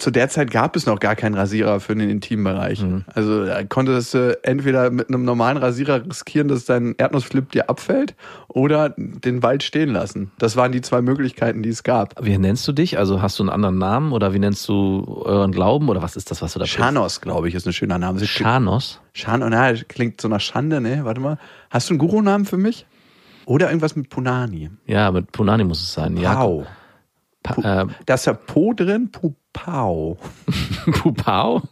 [0.00, 2.82] Zu der Zeit gab es noch gar keinen Rasierer für den Intimbereich.
[2.82, 3.04] Mhm.
[3.14, 8.14] Also da konntest du entweder mit einem normalen Rasierer riskieren, dass dein Erdnussflip dir abfällt
[8.48, 10.32] oder den Wald stehen lassen.
[10.38, 12.14] Das waren die zwei Möglichkeiten, die es gab.
[12.24, 12.96] Wie nennst du dich?
[12.96, 16.30] Also hast du einen anderen Namen oder wie nennst du euren Glauben oder was ist
[16.30, 18.20] das, was du da Chanos, glaube ich, ist ein schöner Name.
[18.20, 19.02] Chanos?
[19.12, 21.04] Schan, oh, na, klingt so nach Schande, ne?
[21.04, 21.36] Warte mal.
[21.68, 22.86] Hast du einen Guru-Namen für mich?
[23.44, 24.70] Oder irgendwas mit Punani?
[24.86, 26.16] Ja, mit Punani muss es sein.
[26.16, 26.66] Wow.
[27.42, 30.18] Pa äh, Da ist ja Po drin, Pupau.
[30.92, 31.62] Pupau?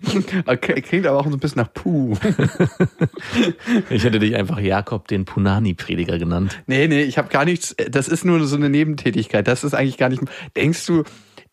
[0.47, 2.17] Okay, klingt aber auch so ein bisschen nach Puh.
[3.91, 6.63] Ich hätte dich einfach Jakob den Punani-Prediger genannt.
[6.67, 7.77] Nee, nee, ich habe gar nichts.
[7.91, 9.47] Das ist nur so eine Nebentätigkeit.
[9.47, 10.23] Das ist eigentlich gar nicht.
[10.57, 11.05] Denkst du,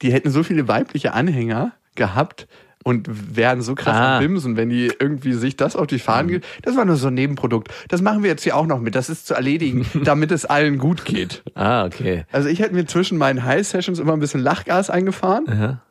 [0.01, 2.47] die hätten so viele weibliche Anhänger gehabt
[2.87, 4.17] und wären so krass Ah.
[4.17, 6.45] am Bimsen, wenn die irgendwie sich das auf die Fahnen geht?
[6.61, 7.69] Das war nur so ein Nebenprodukt.
[7.89, 8.93] Das machen wir jetzt hier auch noch mit.
[8.93, 11.41] Das ist zu erledigen, damit es allen gut geht.
[11.55, 12.25] Ah, okay.
[12.31, 15.45] Also ich hätte mir zwischen meinen High-Sessions immer ein bisschen Lachgas eingefahren.
[15.47, 15.81] Ja.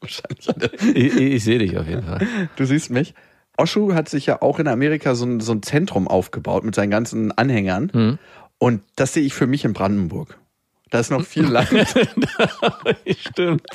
[0.00, 0.96] Wahrscheinlich.
[0.96, 2.26] ich, ich sehe dich auf jeden Fall.
[2.56, 3.14] Du siehst mich.
[3.56, 6.90] Oshu hat sich ja auch in Amerika so ein, so ein Zentrum aufgebaut mit seinen
[6.90, 7.90] ganzen Anhängern.
[7.92, 8.18] Hm.
[8.58, 10.36] Und das sehe ich für mich in Brandenburg.
[10.96, 11.68] Da ist noch viel Land.
[13.18, 13.66] Stimmt.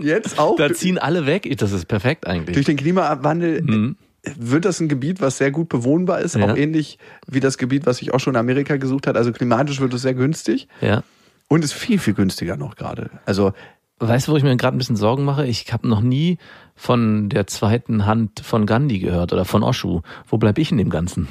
[0.00, 1.48] Jetzt auch Da ziehen alle weg.
[1.58, 2.54] Das ist perfekt eigentlich.
[2.54, 3.94] durch den Klimawandel
[4.36, 6.34] wird das ein Gebiet, was sehr gut bewohnbar ist.
[6.34, 6.50] Ja.
[6.50, 9.16] Auch ähnlich wie das Gebiet, was sich auch schon in Amerika gesucht hat.
[9.16, 10.66] Also klimatisch wird es sehr günstig.
[10.80, 11.04] Ja.
[11.46, 13.10] Und ist viel, viel günstiger noch gerade.
[13.24, 13.52] Also
[14.00, 15.46] Weißt du, wo ich mir gerade ein bisschen Sorgen mache?
[15.46, 16.38] Ich habe noch nie
[16.74, 20.00] von der zweiten Hand von Gandhi gehört oder von Oshu.
[20.26, 21.28] Wo bleib ich in dem Ganzen?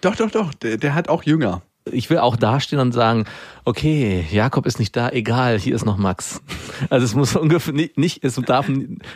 [0.00, 0.54] doch, doch, doch.
[0.54, 1.62] Der, der hat auch Jünger.
[1.92, 3.26] Ich will auch dastehen und sagen,
[3.66, 6.40] okay, Jakob ist nicht da, egal, hier ist noch Max.
[6.88, 8.70] Also es muss ungefähr nicht, nicht es darf,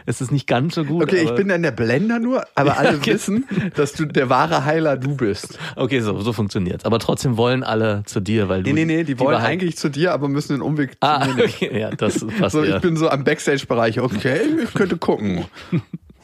[0.05, 1.03] es ist nicht ganz so gut.
[1.05, 3.15] Okay, ich bin dann der Blender nur, aber alle okay.
[3.15, 5.59] wissen, dass du der wahre Heiler du bist.
[5.77, 6.85] Okay, so, so funktioniert's.
[6.85, 8.69] Aber trotzdem wollen alle zu dir, weil du.
[8.75, 11.21] Nee, nee, nee, die wollen Wahrheit- eigentlich zu dir, aber müssen den Umweg zu Ah,
[11.25, 11.49] mir nehmen.
[11.49, 12.77] okay, ja, das passt So, ja.
[12.77, 13.99] ich bin so am Backstage-Bereich.
[14.01, 15.47] Okay, ich könnte gucken,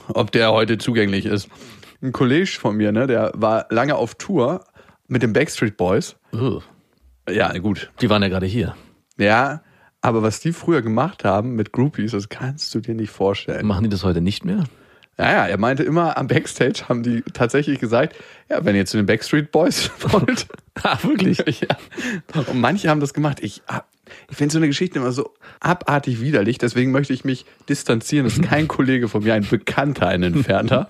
[0.09, 1.49] ob der heute zugänglich ist.
[2.03, 4.63] Ein Kollege von mir, ne, der war lange auf Tour
[5.09, 6.17] mit den Backstreet Boys.
[6.33, 6.61] Uh,
[7.29, 7.91] Ja, gut.
[8.01, 8.75] die waren ja gerade hier.
[9.19, 9.63] Ja,
[10.01, 13.67] aber was die früher gemacht haben mit Groupies, das kannst du dir nicht vorstellen.
[13.67, 14.65] Machen die das heute nicht mehr?
[15.17, 18.17] Ja, ja, er meinte immer, am Backstage haben die tatsächlich gesagt,
[18.51, 20.47] ja, wenn ihr zu den Backstreet Boys wollt.
[20.83, 21.39] Ah, wirklich?
[21.61, 21.77] ja.
[22.49, 23.39] Und manche haben das gemacht.
[23.41, 23.85] Ich, ah,
[24.29, 28.25] ich finde so eine Geschichte immer so abartig widerlich, deswegen möchte ich mich distanzieren.
[28.27, 30.89] Das ist kein Kollege von mir, ein Bekannter, ein Entfernter.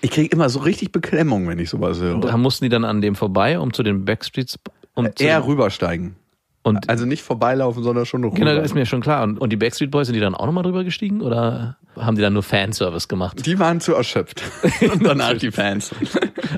[0.00, 2.20] Ich kriege immer so richtig Beklemmung, wenn ich sowas höre.
[2.20, 4.58] Da mussten die dann an dem vorbei, um zu den Backstreets.
[4.94, 6.16] Um Eher rübersteigen.
[6.62, 8.36] und Also nicht vorbeilaufen, sondern schon rüber.
[8.36, 9.22] genau, ist mir schon klar.
[9.22, 11.20] Und, und die Backstreet Boys, sind die dann auch nochmal drüber gestiegen?
[11.22, 13.44] Oder haben die dann nur Fanservice gemacht?
[13.44, 14.42] Die waren zu erschöpft.
[14.92, 15.90] Und danach die Fans.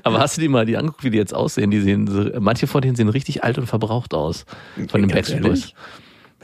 [0.05, 1.71] Aber hast du die mal die angeguckt, wie die jetzt aussehen?
[1.73, 4.47] Die sehen manche von denen sehen richtig alt und verbraucht aus.
[4.89, 5.43] Von den Backstreet?
[5.43, 5.75] Boys.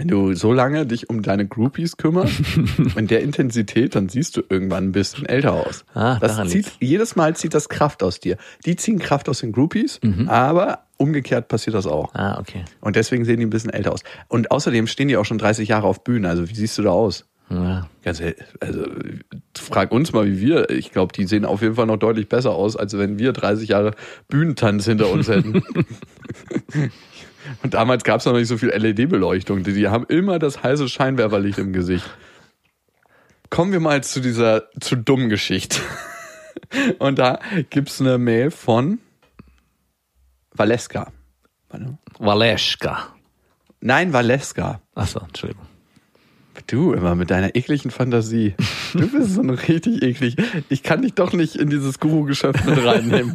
[0.01, 2.41] Wenn du so lange dich um deine Groupies kümmerst,
[2.97, 5.85] in der Intensität, dann siehst du irgendwann ein bisschen älter aus.
[5.93, 6.77] Ah, das zieht, liegt's.
[6.81, 8.39] jedes Mal zieht das Kraft aus dir.
[8.65, 12.15] Die ziehen Kraft aus den Groupies, aber umgekehrt passiert das auch.
[12.15, 12.65] Ah, okay.
[12.81, 14.01] Und deswegen sehen die ein bisschen älter aus.
[14.29, 16.25] Und außerdem stehen die auch schon 30 Jahre auf Bühnen.
[16.25, 17.27] Also wie siehst du da aus?
[17.51, 17.87] Ja.
[18.03, 18.87] Ganz ehrlich, also
[19.59, 20.71] frag uns mal, wie wir.
[20.71, 23.69] Ich glaube, die sehen auf jeden Fall noch deutlich besser aus, als wenn wir 30
[23.69, 23.91] Jahre
[24.29, 25.63] Bühnentanz hinter uns hätten.
[27.63, 29.63] Und damals gab es noch nicht so viel LED-Beleuchtung.
[29.63, 32.09] Die, die haben immer das heiße Scheinwerferlicht im Gesicht.
[33.51, 35.81] Kommen wir mal zu dieser zu dummen Geschichte.
[36.99, 38.99] Und da gibt's eine Mail von
[40.55, 41.13] Valeska.
[42.19, 43.15] Waleschka.
[43.81, 44.81] Nein, Valeska.
[44.95, 45.70] Achso, Entschuldigung.
[46.67, 48.55] Du immer mit deiner ekligen Fantasie.
[48.93, 50.37] Du bist so richtig eklig.
[50.69, 53.33] Ich kann dich doch nicht in dieses Guru-Geschäft mit reinnehmen.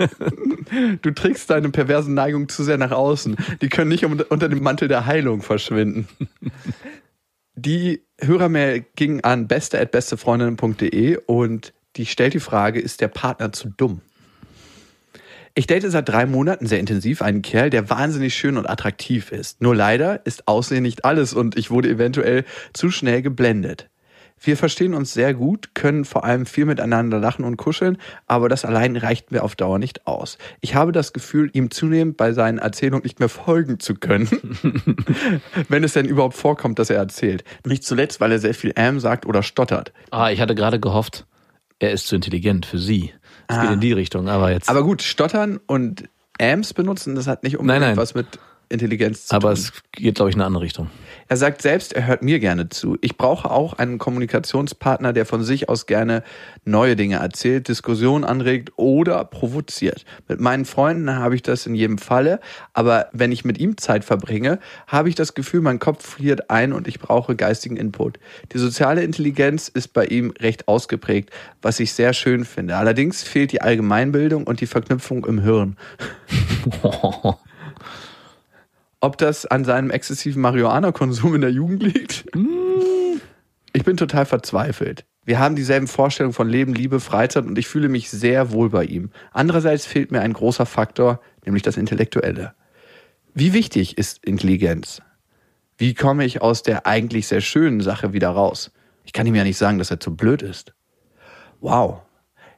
[1.01, 3.35] Du trägst deine perversen Neigungen zu sehr nach außen.
[3.61, 6.07] Die können nicht unter dem Mantel der Heilung verschwinden.
[7.55, 14.01] Die Hörermail ging an beste.bestefreundinnen.de und die stellt die Frage, ist der Partner zu dumm?
[15.57, 19.61] Ich date seit drei Monaten sehr intensiv einen Kerl, der wahnsinnig schön und attraktiv ist.
[19.61, 23.89] Nur leider ist Aussehen nicht alles und ich wurde eventuell zu schnell geblendet.
[24.37, 28.65] Wir verstehen uns sehr gut, können vor allem viel miteinander lachen und kuscheln, aber das
[28.65, 30.37] allein reicht mir auf Dauer nicht aus.
[30.59, 34.27] Ich habe das Gefühl, ihm zunehmend bei seinen Erzählungen nicht mehr folgen zu können,
[35.69, 37.45] wenn es denn überhaupt vorkommt, dass er erzählt.
[37.65, 39.93] Nicht zuletzt, weil er sehr viel ähm sagt oder stottert.
[40.11, 41.25] Ah, ich hatte gerade gehofft,
[41.79, 43.13] er ist zu intelligent für sie.
[43.47, 43.61] Es Ah.
[43.63, 44.69] geht in die Richtung, aber jetzt.
[44.69, 46.05] Aber gut, stottern und
[46.39, 47.97] Ams benutzen, das hat nicht unbedingt Nein, nein.
[47.97, 48.27] was mit
[48.69, 49.63] Intelligenz zu aber tun.
[49.63, 50.89] es geht, glaube ich, in eine andere Richtung.
[51.28, 52.97] Er sagt selbst, er hört mir gerne zu.
[53.01, 56.23] Ich brauche auch einen Kommunikationspartner, der von sich aus gerne
[56.65, 60.06] neue Dinge erzählt, Diskussionen anregt oder provoziert.
[60.28, 62.39] Mit meinen Freunden habe ich das in jedem Falle,
[62.73, 66.73] aber wenn ich mit ihm Zeit verbringe, habe ich das Gefühl, mein Kopf friert ein
[66.73, 68.19] und ich brauche geistigen Input.
[68.54, 72.78] Die soziale Intelligenz ist bei ihm recht ausgeprägt, was ich sehr schön finde.
[72.78, 75.78] Allerdings fehlt die Allgemeinbildung und die Verknüpfung im Hirn.
[78.99, 82.25] Ob das an seinem exzessiven Marihuana-Konsum in der Jugend liegt?
[83.73, 85.05] Ich bin total verzweifelt.
[85.25, 88.86] Wir haben dieselben Vorstellungen von Leben, Liebe, Freizeit und ich fühle mich sehr wohl bei
[88.86, 89.10] ihm.
[89.31, 92.53] Andererseits fehlt mir ein großer Faktor, nämlich das Intellektuelle.
[93.34, 95.01] Wie wichtig ist Intelligenz?
[95.77, 98.71] wie komme ich aus der eigentlich sehr schönen Sache wieder raus?
[99.03, 100.73] Ich kann ihm ja nicht sagen, dass er zu blöd ist.
[101.60, 102.01] Wow.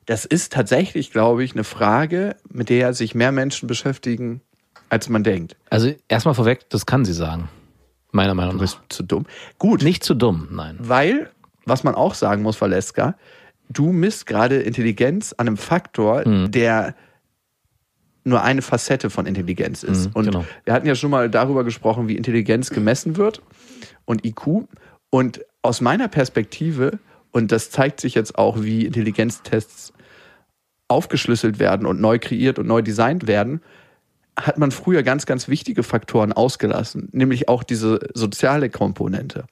[0.06, 4.42] Das ist tatsächlich, glaube ich, eine Frage, mit der sich mehr Menschen beschäftigen,
[4.90, 5.56] als man denkt.
[5.70, 7.50] Also erstmal vorweg, das kann sie sagen.
[8.12, 8.62] Meiner Meinung Du nach.
[8.64, 9.26] bist zu dumm.
[9.60, 10.78] Gut, Nicht zu dumm, nein.
[10.80, 11.30] weil,
[11.66, 13.16] was man auch sagen muss, Valeska,
[13.70, 16.52] du misst gerade Intelligenz an einem Faktor, Hm.
[16.52, 16.96] der
[18.24, 20.08] nur eine Facette von Intelligenz ist.
[20.08, 20.46] Mhm, und genau.
[20.66, 23.42] wir hatten ja schon mal darüber gesprochen, wie Intelligenz gemessen wird
[24.06, 24.68] und IQ.
[25.10, 27.00] Und aus meiner Perspektive,
[27.32, 29.94] und das zeigt sich jetzt auch, wie Intelligenztests
[30.90, 33.62] aufgeschlüsselt werden und neu kreiert und neu designt werden,
[34.38, 39.46] hat man früher ganz, ganz wichtige Faktoren ausgelassen, nämlich auch diese soziale Komponente.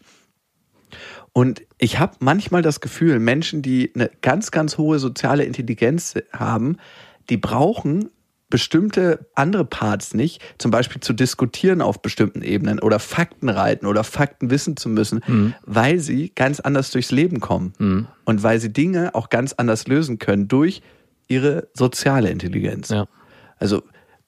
[1.34, 6.78] Und ich habe manchmal das Gefühl, Menschen, die eine ganz, ganz hohe soziale Intelligenz haben,
[7.30, 8.10] die brauchen
[8.50, 14.04] bestimmte andere Parts nicht, zum Beispiel zu diskutieren auf bestimmten Ebenen oder Fakten reiten oder
[14.04, 19.16] Fakten wissen zu müssen, weil sie ganz anders durchs Leben kommen und weil sie Dinge
[19.16, 20.82] auch ganz anders lösen können durch
[21.28, 22.90] ihre soziale Intelligenz.
[22.90, 23.08] Ja.
[23.58, 23.84] Also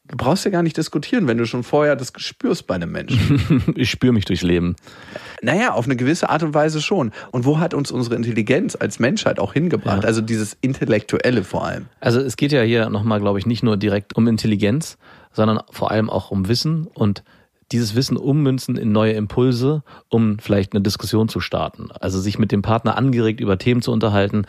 [0.08, 3.64] du brauchst ja gar nicht diskutieren, wenn du schon vorher das spürst bei einem Menschen.
[3.76, 4.76] Ich spüre mich durchs Leben.
[5.42, 7.12] Naja, auf eine gewisse Art und Weise schon.
[7.32, 10.04] Und wo hat uns unsere Intelligenz als Menschheit auch hingebracht?
[10.04, 10.08] Ja.
[10.08, 11.86] Also dieses Intellektuelle vor allem.
[12.00, 14.98] Also es geht ja hier nochmal, glaube ich, nicht nur direkt um Intelligenz,
[15.32, 17.24] sondern vor allem auch um Wissen und
[17.72, 21.90] dieses Wissen ummünzen in neue Impulse, um vielleicht eine Diskussion zu starten.
[22.00, 24.46] Also sich mit dem Partner angeregt über Themen zu unterhalten,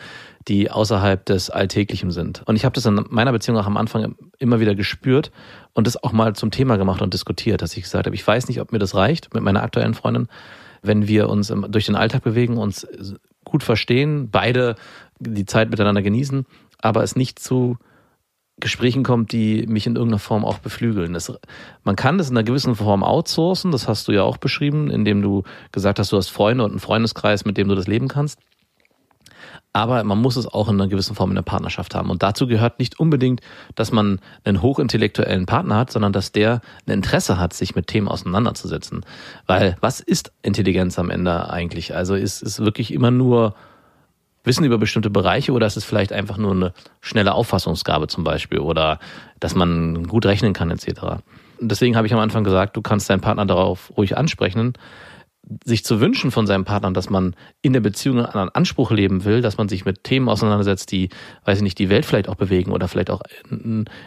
[0.47, 2.43] die außerhalb des Alltäglichen sind.
[2.45, 5.31] Und ich habe das in meiner Beziehung auch am Anfang immer wieder gespürt
[5.73, 8.47] und das auch mal zum Thema gemacht und diskutiert, dass ich gesagt habe, ich weiß
[8.47, 10.27] nicht, ob mir das reicht mit meiner aktuellen Freundin,
[10.81, 12.87] wenn wir uns durch den Alltag bewegen, uns
[13.43, 14.75] gut verstehen, beide
[15.19, 16.45] die Zeit miteinander genießen,
[16.81, 17.77] aber es nicht zu
[18.59, 21.13] Gesprächen kommt, die mich in irgendeiner Form auch beflügeln.
[21.13, 21.31] Das,
[21.83, 25.21] man kann das in einer gewissen Form outsourcen, das hast du ja auch beschrieben, indem
[25.21, 28.39] du gesagt hast, du hast Freunde und einen Freundeskreis, mit dem du das leben kannst.
[29.71, 32.09] Aber man muss es auch in einer gewissen Form in der Partnerschaft haben.
[32.09, 33.41] Und dazu gehört nicht unbedingt,
[33.75, 38.07] dass man einen hochintellektuellen Partner hat, sondern dass der ein Interesse hat, sich mit Themen
[38.07, 39.05] auseinanderzusetzen.
[39.45, 41.95] Weil was ist Intelligenz am Ende eigentlich?
[41.95, 43.53] Also ist es wirklich immer nur
[44.43, 48.59] Wissen über bestimmte Bereiche oder ist es vielleicht einfach nur eine schnelle Auffassungsgabe zum Beispiel
[48.59, 48.99] oder
[49.39, 51.21] dass man gut rechnen kann etc.
[51.59, 54.73] Deswegen habe ich am Anfang gesagt, du kannst deinen Partner darauf ruhig ansprechen,
[55.65, 59.41] sich zu wünschen von seinem Partner, dass man in der Beziehung einen Anspruch leben will,
[59.41, 61.09] dass man sich mit Themen auseinandersetzt, die,
[61.45, 63.21] weiß ich nicht, die Welt vielleicht auch bewegen oder vielleicht auch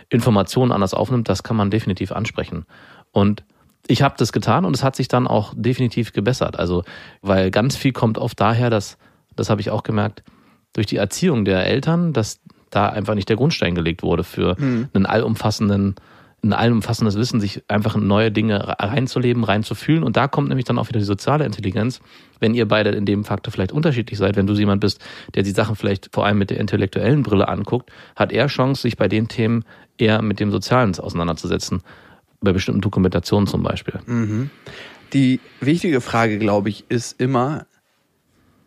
[0.09, 2.65] Informationen anders aufnimmt, das kann man definitiv ansprechen.
[3.11, 3.43] Und
[3.89, 6.59] ich habe das getan und es hat sich dann auch definitiv gebessert.
[6.59, 6.85] Also,
[7.21, 8.97] weil ganz viel kommt oft daher, dass,
[9.37, 10.23] das habe ich auch gemerkt,
[10.73, 12.41] durch die Erziehung der Eltern, dass
[12.71, 15.97] da einfach nicht der Grundstein gelegt wurde für einen allumfassenden,
[16.43, 20.03] ein allumfassendes Wissen, sich einfach in neue Dinge reinzuleben, reinzufühlen.
[20.03, 22.01] Und da kommt nämlich dann auch wieder die soziale Intelligenz.
[22.41, 25.01] Wenn ihr beide in dem Faktor vielleicht unterschiedlich seid, wenn du jemand bist,
[25.35, 28.97] der die Sachen vielleicht vor allem mit der intellektuellen Brille anguckt, hat er Chance, sich
[28.97, 29.65] bei den Themen
[29.99, 31.83] eher mit dem Sozialen auseinanderzusetzen.
[32.41, 34.01] Bei bestimmten Dokumentationen zum Beispiel.
[35.13, 37.67] Die wichtige Frage, glaube ich, ist immer,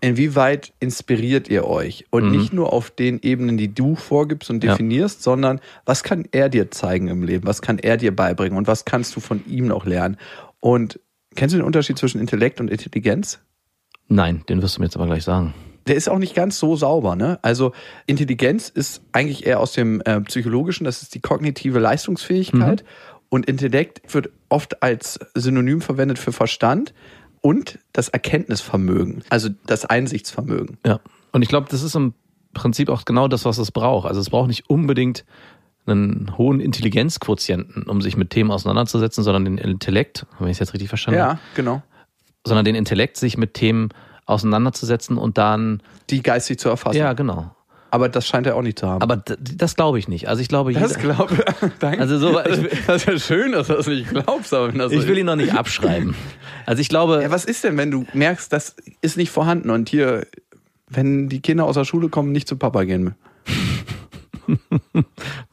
[0.06, 2.06] inwieweit inspiriert ihr euch?
[2.12, 4.72] Und nicht nur auf den Ebenen, die du vorgibst und Ja.
[4.72, 7.48] definierst, sondern was kann er dir zeigen im Leben?
[7.48, 8.58] Was kann er dir beibringen?
[8.58, 10.18] Und was kannst du von ihm noch lernen?
[10.60, 11.00] Und
[11.36, 13.40] kennst du den Unterschied zwischen Intellekt und Intelligenz?
[14.08, 15.54] Nein, den wirst du mir jetzt aber gleich sagen.
[15.88, 17.40] Der ist auch nicht ganz so sauber, ne?
[17.42, 17.72] Also
[18.06, 22.84] Intelligenz ist eigentlich eher aus dem äh, psychologischen, das ist die kognitive Leistungsfähigkeit
[23.30, 26.94] und Intellekt wird oft als Synonym verwendet für Verstand
[27.46, 30.78] und das Erkenntnisvermögen, also das Einsichtsvermögen.
[30.84, 31.00] Ja.
[31.32, 32.16] Und ich glaube, das ist im
[32.56, 34.08] Prinzip auch genau das, was es braucht.
[34.08, 35.26] Also es braucht nicht unbedingt
[35.86, 40.74] einen hohen Intelligenzquotienten, um sich mit Themen auseinanderzusetzen, sondern den Intellekt, wenn ich es jetzt
[40.74, 41.84] richtig verstanden habe, Ja, genau.
[42.44, 43.90] sondern den Intellekt, sich mit Themen
[44.26, 46.98] auseinanderzusetzen und dann, Die geistig zu erfassen.
[46.98, 47.56] ja, genau.
[47.96, 49.02] Aber das scheint er auch nicht zu haben.
[49.02, 50.28] Aber das glaube ich nicht.
[50.28, 51.82] Also ich glaube, das glaube ich.
[52.00, 54.92] Also so- das, das ist ja schön, dass du das nicht glaubst, aber wenn das
[54.92, 55.20] so ich will ist.
[55.22, 56.14] ihn noch nicht abschreiben.
[56.66, 59.88] Also ich glaube, Ja, was ist denn, wenn du merkst, das ist nicht vorhanden und
[59.88, 60.28] hier,
[60.90, 63.16] wenn die Kinder aus der Schule kommen, nicht zu Papa gehen?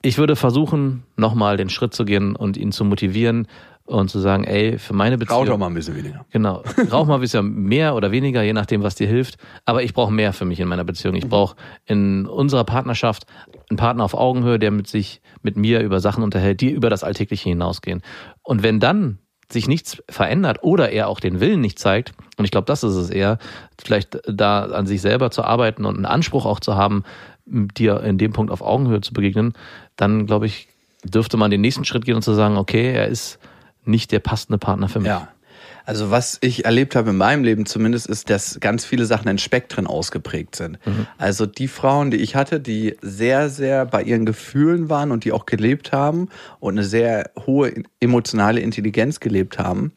[0.03, 3.47] ich würde versuchen, nochmal den Schritt zu gehen und ihn zu motivieren
[3.85, 5.41] und zu sagen, ey, für meine Beziehung.
[5.41, 6.25] Rauch doch mal ein bisschen weniger.
[6.31, 6.63] Genau.
[6.91, 9.37] Rauch mal ein bisschen mehr oder weniger, je nachdem, was dir hilft.
[9.65, 11.15] Aber ich brauche mehr für mich in meiner Beziehung.
[11.17, 13.27] Ich brauche in unserer Partnerschaft
[13.69, 17.05] einen Partner auf Augenhöhe, der mit sich, mit mir über Sachen unterhält, die über das
[17.05, 18.03] Alltägliche hinausgehen.
[18.43, 19.19] Und wenn dann
[19.51, 22.95] sich nichts verändert oder er auch den Willen nicht zeigt, und ich glaube, das ist
[22.95, 23.39] es eher,
[23.83, 27.05] vielleicht da an sich selber zu arbeiten und einen Anspruch auch zu haben,
[27.45, 29.53] dir in dem Punkt auf Augenhöhe zu begegnen,
[29.97, 30.69] dann glaube ich,
[31.05, 33.39] dürfte man den nächsten Schritt gehen und zu sagen, okay, er ist
[33.85, 35.09] nicht der passende Partner für mich.
[35.09, 35.29] Ja.
[35.85, 39.39] Also was ich erlebt habe in meinem Leben zumindest, ist, dass ganz viele Sachen in
[39.39, 40.79] Spektren ausgeprägt sind.
[41.19, 45.33] Also die Frauen, die ich hatte, die sehr, sehr bei ihren Gefühlen waren und die
[45.33, 46.29] auch gelebt haben
[46.61, 49.93] und eine sehr hohe emotionale Intelligenz gelebt haben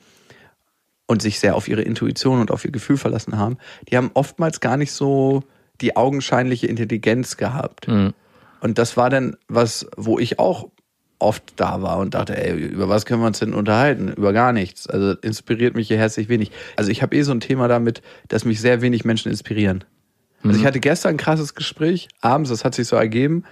[1.06, 3.58] und sich sehr auf ihre Intuition und auf ihr Gefühl verlassen haben,
[3.90, 5.44] die haben oftmals gar nicht so
[5.82, 7.88] die augenscheinliche Intelligenz gehabt.
[7.88, 10.70] Und das war dann was, wo ich auch
[11.20, 14.10] oft da war und dachte, ey, über was können wir uns denn unterhalten?
[14.10, 14.88] Über gar nichts.
[14.88, 16.52] Also inspiriert mich hier herzlich wenig.
[16.76, 19.84] Also ich habe eh so ein Thema damit, dass mich sehr wenig Menschen inspirieren.
[20.44, 23.46] Also ich hatte gestern ein krasses Gespräch, abends, das hat sich so ergeben,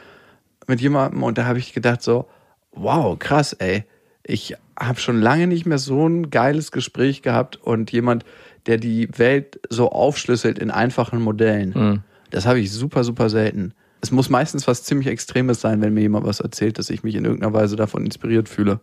[0.67, 2.27] mit jemandem und da habe ich gedacht so,
[2.71, 3.85] wow, krass, ey.
[4.23, 8.25] Ich habe schon lange nicht mehr so ein geiles Gespräch gehabt und jemand,
[8.67, 12.03] der die Welt so aufschlüsselt in einfachen Modellen.
[12.29, 13.73] Das habe ich super, super selten.
[14.03, 17.15] Es muss meistens was ziemlich Extremes sein, wenn mir jemand was erzählt, dass ich mich
[17.15, 18.81] in irgendeiner Weise davon inspiriert fühle.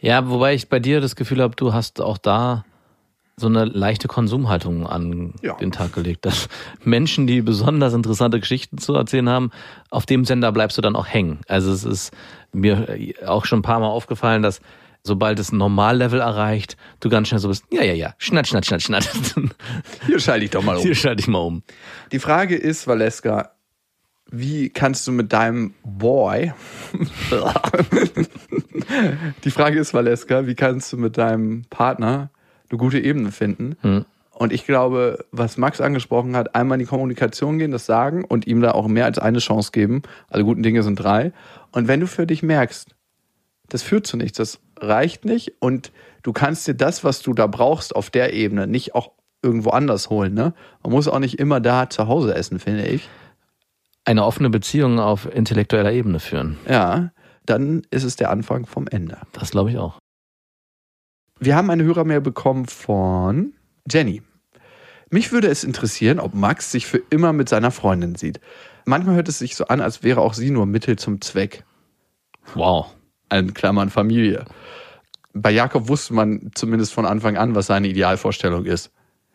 [0.00, 2.64] Ja, wobei ich bei dir das Gefühl habe, du hast auch da
[3.36, 5.56] so eine leichte Konsumhaltung an Ja.
[5.56, 6.24] den Tag gelegt.
[6.24, 6.48] Dass
[6.82, 9.50] Menschen, die besonders interessante Geschichten zu erzählen haben,
[9.90, 11.40] auf dem Sender bleibst du dann auch hängen.
[11.46, 12.10] Also es ist
[12.54, 12.86] mir
[13.26, 14.62] auch schon ein paar Mal aufgefallen, dass
[15.02, 18.64] sobald es ein Normallevel erreicht, du ganz schnell so bist, ja, ja, ja, schnatt, schnatt,
[18.64, 19.06] schnatt, schnatt.
[20.06, 21.62] Hier schalte ich doch mal Hier schalte ich mal um.
[22.10, 23.52] Die Frage ist, Valeska,
[24.30, 26.52] wie kannst du mit deinem Boy.
[29.44, 32.30] Die Frage ist, Valeska, wie kannst du mit deinem Partner
[32.70, 33.76] eine gute Ebene finden?
[33.80, 34.04] Hm.
[34.32, 38.46] Und ich glaube, was Max angesprochen hat, einmal in die Kommunikation gehen, das sagen und
[38.46, 40.02] ihm da auch mehr als eine Chance geben.
[40.28, 41.32] Alle guten Dinge sind drei.
[41.72, 42.94] Und wenn du für dich merkst,
[43.68, 47.46] das führt zu nichts, das reicht nicht und du kannst dir das, was du da
[47.46, 49.12] brauchst, auf der Ebene nicht auch
[49.42, 50.34] irgendwo anders holen.
[50.34, 50.54] Ne?
[50.82, 53.08] Man muss auch nicht immer da zu Hause essen, finde ich.
[54.04, 56.58] Eine offene Beziehung auf intellektueller Ebene führen.
[56.68, 57.12] Ja,
[57.46, 59.18] dann ist es der Anfang vom Ende.
[59.32, 59.98] Das glaube ich auch.
[61.38, 63.54] Wir haben eine Hörermail bekommen von
[63.90, 64.22] Jenny.
[65.10, 68.40] Mich würde es interessieren, ob Max sich für immer mit seiner Freundin sieht.
[68.84, 71.64] Manchmal hört es sich so an, als wäre auch sie nur Mittel zum Zweck.
[72.54, 72.94] Wow.
[73.32, 74.44] In Klammern Familie.
[75.32, 78.90] Bei Jakob wusste man zumindest von Anfang an, was seine Idealvorstellung ist.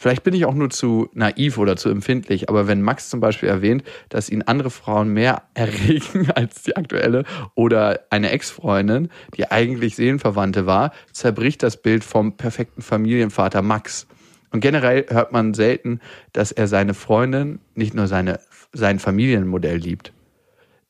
[0.06, 3.50] Vielleicht bin ich auch nur zu naiv oder zu empfindlich, aber wenn Max zum Beispiel
[3.50, 7.24] erwähnt, dass ihn andere Frauen mehr erregen als die aktuelle
[7.56, 14.06] oder eine Ex-Freundin, die eigentlich Seelenverwandte war, zerbricht das Bild vom perfekten Familienvater Max.
[14.52, 16.02] Und generell hört man selten,
[16.34, 18.40] dass er seine Freundin, nicht nur seine,
[18.74, 20.14] sein Familienmodell liebt.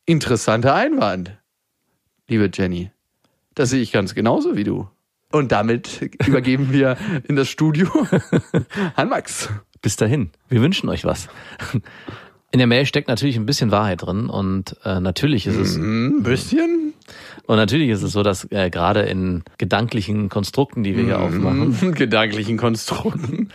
[0.06, 1.38] Interessanter Einwand,
[2.28, 2.92] liebe Jenny.
[3.54, 4.90] Das sehe ich ganz genauso wie du.
[5.36, 6.96] Und damit übergeben wir
[7.28, 7.90] in das Studio
[8.96, 9.50] an Max.
[9.82, 10.30] Bis dahin.
[10.48, 11.28] Wir wünschen euch was.
[12.52, 16.24] In der Mail steckt natürlich ein bisschen Wahrheit drin und äh, natürlich ist es Ein
[16.24, 16.94] bisschen.
[17.48, 21.94] und natürlich ist es so, dass äh, gerade in gedanklichen Konstrukten, die wir hier aufmachen,
[21.96, 23.52] Gedanklichen Konstrukten.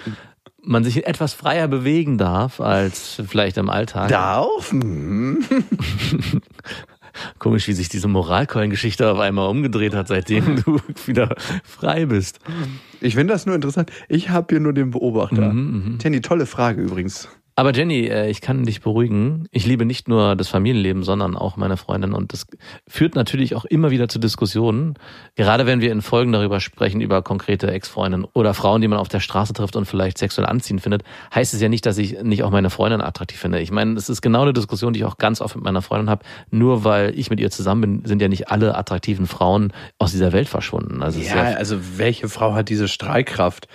[0.62, 4.10] man sich etwas freier bewegen darf als vielleicht im Alltag.
[4.10, 4.70] Darf?
[7.34, 7.38] Mhm.
[7.38, 12.40] Komisch, wie sich diese Moralkeulengeschichte auf einmal umgedreht hat, seitdem du wieder frei bist.
[13.00, 13.90] Ich finde das nur interessant.
[14.08, 15.52] Ich habe hier nur den Beobachter.
[16.02, 17.28] Jenny, tolle Frage übrigens.
[17.60, 19.46] Aber Jenny, äh, ich kann dich beruhigen.
[19.50, 22.14] Ich liebe nicht nur das Familienleben, sondern auch meine Freundin.
[22.14, 22.46] Und das
[22.88, 24.94] führt natürlich auch immer wieder zu Diskussionen.
[25.36, 29.08] Gerade wenn wir in Folgen darüber sprechen, über konkrete Ex-Freundinnen oder Frauen, die man auf
[29.08, 31.02] der Straße trifft und vielleicht sexuell anziehend findet,
[31.34, 33.60] heißt es ja nicht, dass ich nicht auch meine Freundin attraktiv finde.
[33.60, 36.08] Ich meine, das ist genau eine Diskussion, die ich auch ganz oft mit meiner Freundin
[36.08, 36.24] habe.
[36.50, 40.32] Nur weil ich mit ihr zusammen bin, sind ja nicht alle attraktiven Frauen aus dieser
[40.32, 41.02] Welt verschwunden.
[41.02, 43.68] Also es ist Ja, also welche Frau hat diese Strahlkraft?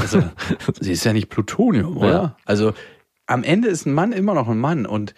[0.00, 0.22] Also,
[0.80, 2.10] sie ist ja nicht Plutonium, oder?
[2.10, 2.36] Ja.
[2.46, 2.72] Also
[3.26, 5.14] am Ende ist ein Mann immer noch ein Mann und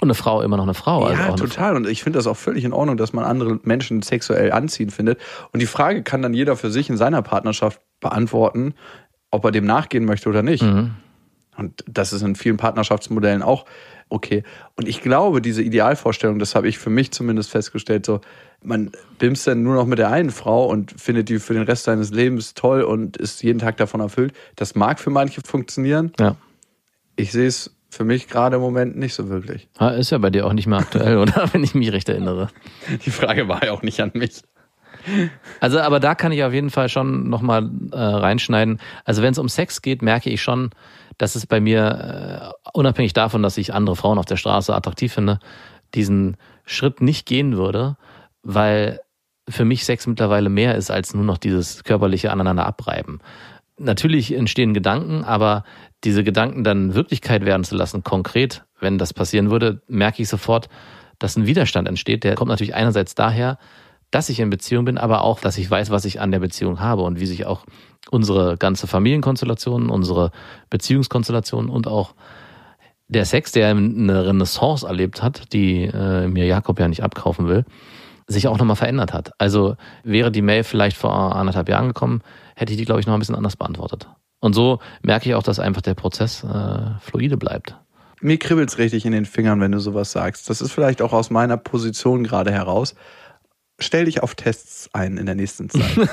[0.00, 1.04] und eine Frau immer noch eine Frau.
[1.04, 1.74] also ja, total.
[1.74, 5.18] Und ich finde das auch völlig in Ordnung, dass man andere Menschen sexuell anziehen findet.
[5.52, 8.74] Und die Frage kann dann jeder für sich in seiner Partnerschaft beantworten,
[9.32, 10.62] ob er dem nachgehen möchte oder nicht.
[10.62, 10.92] Mhm.
[11.56, 13.64] Und das ist in vielen Partnerschaftsmodellen auch
[14.08, 14.44] okay.
[14.76, 18.20] Und ich glaube, diese Idealvorstellung, das habe ich für mich zumindest festgestellt, so,
[18.62, 21.84] man bimst dann nur noch mit der einen Frau und findet die für den Rest
[21.84, 24.32] seines Lebens toll und ist jeden Tag davon erfüllt.
[24.54, 26.12] Das mag für manche funktionieren.
[26.20, 26.36] Ja.
[27.18, 29.68] Ich sehe es für mich gerade im Moment nicht so wirklich.
[29.98, 31.52] Ist ja bei dir auch nicht mehr aktuell, oder?
[31.52, 32.48] Wenn ich mich recht erinnere.
[33.04, 34.42] Die Frage war ja auch nicht an mich.
[35.60, 38.78] Also, aber da kann ich auf jeden Fall schon nochmal äh, reinschneiden.
[39.04, 40.70] Also, wenn es um Sex geht, merke ich schon,
[41.16, 45.12] dass es bei mir, äh, unabhängig davon, dass ich andere Frauen auf der Straße attraktiv
[45.12, 45.40] finde,
[45.94, 47.96] diesen Schritt nicht gehen würde,
[48.42, 49.00] weil
[49.48, 53.20] für mich Sex mittlerweile mehr ist als nur noch dieses körperliche aneinander abreiben.
[53.78, 55.64] Natürlich entstehen Gedanken, aber
[56.04, 60.68] diese Gedanken dann Wirklichkeit werden zu lassen, konkret, wenn das passieren würde, merke ich sofort,
[61.18, 62.24] dass ein Widerstand entsteht.
[62.24, 63.58] Der kommt natürlich einerseits daher,
[64.10, 66.80] dass ich in Beziehung bin, aber auch, dass ich weiß, was ich an der Beziehung
[66.80, 67.64] habe und wie sich auch
[68.10, 70.30] unsere ganze Familienkonstellation, unsere
[70.70, 72.14] Beziehungskonstellation und auch
[73.08, 77.64] der Sex, der eine Renaissance erlebt hat, die äh, mir Jakob ja nicht abkaufen will,
[78.26, 79.32] sich auch nochmal verändert hat.
[79.38, 82.22] Also wäre die Mail vielleicht vor anderthalb Jahren gekommen,
[82.54, 84.08] hätte ich die, glaube ich, noch ein bisschen anders beantwortet.
[84.40, 87.76] Und so merke ich auch, dass einfach der Prozess äh, fluide bleibt.
[88.20, 90.50] Mir kribbelt's richtig in den Fingern, wenn du sowas sagst.
[90.50, 92.94] Das ist vielleicht auch aus meiner Position gerade heraus.
[93.80, 95.82] Stell dich auf Tests ein in der nächsten Zeit.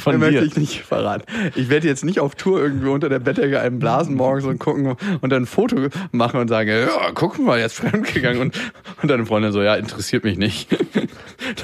[0.00, 0.18] Von dir.
[0.18, 1.24] möchte ich nicht verraten.
[1.54, 4.96] Ich werde jetzt nicht auf Tour irgendwie unter der Bettdecke einen blasen morgens und gucken
[5.20, 8.60] und dann ein Foto machen und sagen, ja, guck mal, jetzt fremdgegangen und,
[9.00, 10.68] und deine Freundin so, ja, interessiert mich nicht.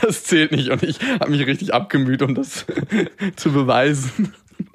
[0.03, 2.67] Das zählt nicht und ich habe mich richtig abgemüht, um das
[3.37, 4.35] zu beweisen.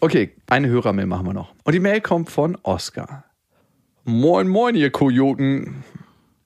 [0.00, 1.52] Okay, eine Hörermail machen wir noch.
[1.64, 3.24] Und die Mail kommt von Oscar.
[4.04, 5.82] Moin, moin, ihr Kojoten.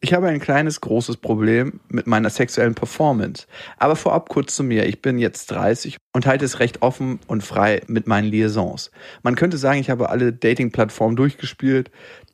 [0.02, 3.46] Ich habe ein kleines, großes Problem mit meiner sexuellen Performance.
[3.76, 4.86] Aber vorab kurz zu mir.
[4.86, 8.90] Ich bin jetzt 30 und halte es recht offen und frei mit meinen Liaisons.
[9.22, 11.90] Man könnte sagen, ich habe alle Dating-Plattformen durchgespielt.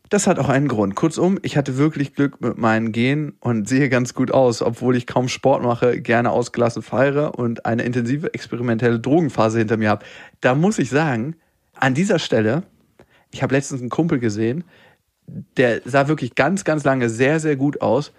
[0.09, 0.95] Das hat auch einen Grund.
[0.95, 5.07] Kurzum, ich hatte wirklich Glück mit meinen Genen und sehe ganz gut aus, obwohl ich
[5.07, 10.05] kaum Sport mache, gerne ausgelassen feiere und eine intensive experimentelle Drogenphase hinter mir habe.
[10.41, 11.37] Da muss ich sagen,
[11.75, 12.63] an dieser Stelle,
[13.33, 14.65] ich habe letztens einen Kumpel gesehen,
[15.57, 18.13] der sah wirklich ganz, ganz lange sehr, sehr gut aus.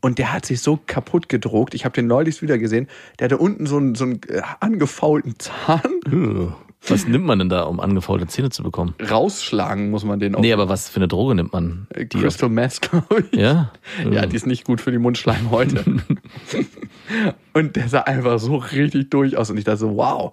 [0.00, 1.74] Und der hat sich so kaputt gedruckt.
[1.74, 2.88] Ich habe den neulich wieder gesehen.
[3.18, 6.00] Der hatte unten so einen, so einen äh, angefaulten Zahn.
[6.06, 6.52] Äh,
[6.86, 8.94] Was nimmt man denn da, um angefaulte Zähne zu bekommen?
[9.10, 10.40] Rausschlagen muss man den auch.
[10.40, 11.86] Nee, aber was für eine Droge nimmt man?
[11.90, 13.38] Äh, Die Crystal Meth, glaube ich.
[13.38, 13.72] ja?
[14.10, 15.84] Ja, die ist nicht gut für die Mundschleimhäute.
[17.54, 19.50] und der sah einfach so richtig durch aus.
[19.50, 20.32] Und ich dachte so, wow,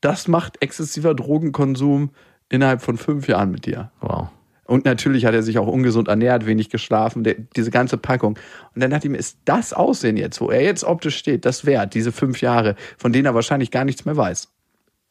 [0.00, 2.10] das macht exzessiver Drogenkonsum
[2.48, 3.90] innerhalb von fünf Jahren mit dir.
[4.00, 4.28] Wow.
[4.64, 8.36] Und natürlich hat er sich auch ungesund ernährt, wenig geschlafen, der, diese ganze Packung.
[8.74, 11.64] Und dann dachte ich mir, ist das Aussehen jetzt, wo er jetzt optisch steht, das
[11.66, 14.52] wert, diese fünf Jahre, von denen er wahrscheinlich gar nichts mehr weiß.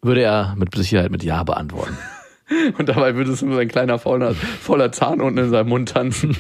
[0.06, 1.98] Würde er mit Sicherheit mit Ja beantworten.
[2.78, 6.38] Und dabei würde es nur sein kleiner voller, voller Zahn unten in seinem Mund tanzen.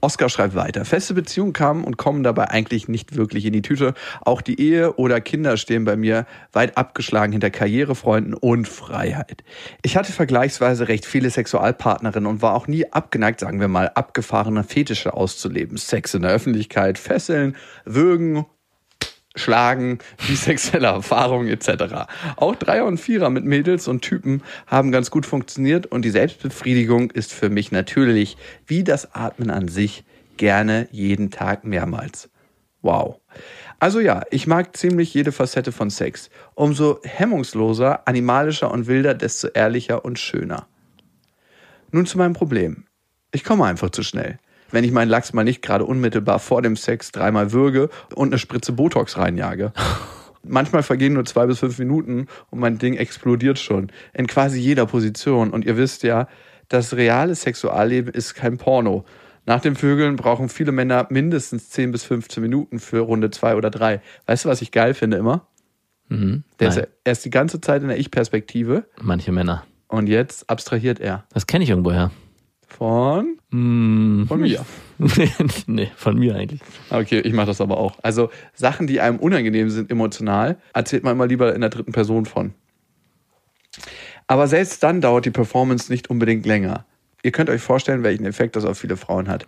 [0.00, 0.84] Oskar schreibt weiter.
[0.84, 3.94] Feste Beziehungen kamen und kommen dabei eigentlich nicht wirklich in die Tüte.
[4.22, 9.44] Auch die Ehe oder Kinder stehen bei mir weit abgeschlagen hinter Karrierefreunden und Freiheit.
[9.82, 14.64] Ich hatte vergleichsweise recht viele Sexualpartnerinnen und war auch nie abgeneigt, sagen wir mal, abgefahrene
[14.64, 15.76] Fetische auszuleben.
[15.76, 18.46] Sex in der Öffentlichkeit, Fesseln, Würgen
[19.36, 22.06] Schlagen, bisexuelle Erfahrungen etc.
[22.36, 27.10] Auch Dreier und Vierer mit Mädels und Typen haben ganz gut funktioniert und die Selbstbefriedigung
[27.12, 30.04] ist für mich natürlich wie das Atmen an sich
[30.36, 32.28] gerne jeden Tag mehrmals.
[32.82, 33.20] Wow.
[33.78, 36.30] Also ja, ich mag ziemlich jede Facette von Sex.
[36.54, 40.66] Umso hemmungsloser, animalischer und wilder, desto ehrlicher und schöner.
[41.90, 42.84] Nun zu meinem Problem.
[43.32, 44.38] Ich komme einfach zu schnell.
[44.70, 48.38] Wenn ich meinen Lachs mal nicht gerade unmittelbar vor dem Sex dreimal würge und eine
[48.38, 49.72] Spritze Botox reinjage.
[50.42, 53.90] Manchmal vergehen nur zwei bis fünf Minuten und mein Ding explodiert schon.
[54.14, 55.50] In quasi jeder Position.
[55.50, 56.28] Und ihr wisst ja,
[56.68, 59.04] das reale Sexualleben ist kein Porno.
[59.44, 63.70] Nach dem Vögeln brauchen viele Männer mindestens 10 bis 15 Minuten für Runde zwei oder
[63.70, 64.00] drei.
[64.26, 65.46] Weißt du, was ich geil finde immer?
[66.08, 66.44] Mhm.
[66.58, 69.64] Der ist er ist die ganze Zeit in der Ich-Perspektive Manche Männer.
[69.88, 71.24] und jetzt abstrahiert er.
[71.32, 72.10] Das kenne ich irgendwoher.
[72.66, 73.38] Von?
[73.52, 74.26] Hm.
[74.28, 74.64] Von mir.
[75.66, 76.60] nee, von mir eigentlich.
[76.90, 77.98] Okay, ich mache das aber auch.
[78.02, 82.26] Also Sachen, die einem unangenehm sind emotional, erzählt man immer lieber in der dritten Person
[82.26, 82.54] von.
[84.26, 86.84] Aber selbst dann dauert die Performance nicht unbedingt länger.
[87.22, 89.46] Ihr könnt euch vorstellen, welchen Effekt das auf viele Frauen hat.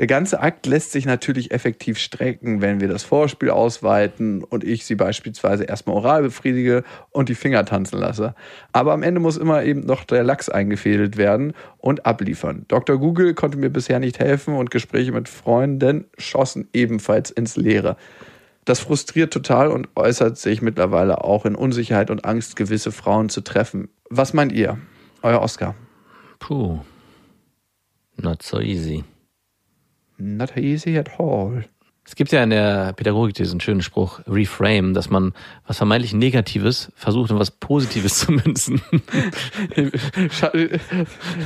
[0.00, 4.86] Der ganze Akt lässt sich natürlich effektiv strecken, wenn wir das Vorspiel ausweiten und ich
[4.86, 8.34] sie beispielsweise erstmal oral befriedige und die Finger tanzen lasse.
[8.72, 12.64] Aber am Ende muss immer eben noch der Lachs eingefädelt werden und abliefern.
[12.68, 12.96] Dr.
[12.96, 17.98] Google konnte mir bisher nicht helfen und Gespräche mit Freunden schossen ebenfalls ins Leere.
[18.64, 23.42] Das frustriert total und äußert sich mittlerweile auch in Unsicherheit und Angst, gewisse Frauen zu
[23.42, 23.90] treffen.
[24.08, 24.78] Was meint ihr?
[25.20, 25.74] Euer Oscar.
[26.38, 26.78] Puh.
[28.16, 29.04] Not so easy.
[30.20, 31.64] Not easy at all.
[32.06, 35.32] Es gibt ja in der Pädagogik diesen schönen Spruch, reframe, dass man
[35.66, 38.80] was vermeintlich Negatives versucht, in was Positives zu münzen.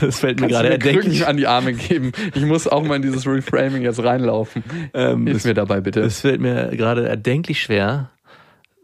[0.00, 1.26] Das fällt mir Kannst gerade erdenklich.
[1.26, 2.12] an die Arme geben.
[2.34, 4.64] Ich muss auch mal in dieses Reframing jetzt reinlaufen.
[4.94, 6.00] Ähm, Hilf mir dabei bitte.
[6.00, 8.10] Es fällt mir gerade erdenklich schwer.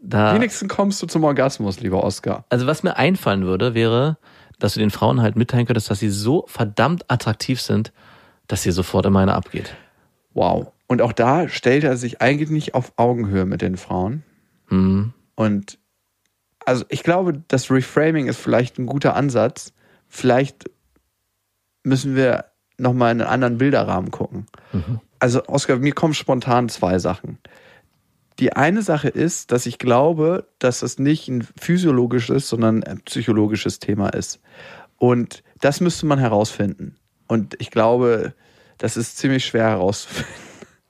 [0.03, 2.45] Da, Wenigstens kommst du zum Orgasmus, lieber Oscar.
[2.49, 4.17] also was mir einfallen würde, wäre,
[4.59, 7.91] dass du den Frauen halt mitteilen könntest, dass sie so verdammt attraktiv sind,
[8.51, 9.75] dass dir sofort immer eine abgeht.
[10.33, 10.71] Wow.
[10.87, 14.23] Und auch da stellt er sich eigentlich nicht auf Augenhöhe mit den Frauen.
[14.67, 15.13] Hm.
[15.35, 15.79] Und
[16.65, 19.73] also ich glaube, das Reframing ist vielleicht ein guter Ansatz.
[20.07, 20.69] Vielleicht
[21.83, 22.45] müssen wir
[22.77, 24.47] nochmal in einen anderen Bilderrahmen gucken.
[25.19, 27.37] Also, Oskar, mir kommen spontan zwei Sachen.
[28.39, 33.79] Die eine Sache ist, dass ich glaube, dass das nicht ein physiologisches, sondern ein psychologisches
[33.79, 34.41] Thema ist.
[34.97, 36.97] Und das müsste man herausfinden.
[37.31, 38.33] Und ich glaube,
[38.77, 40.33] das ist ziemlich schwer herauszufinden.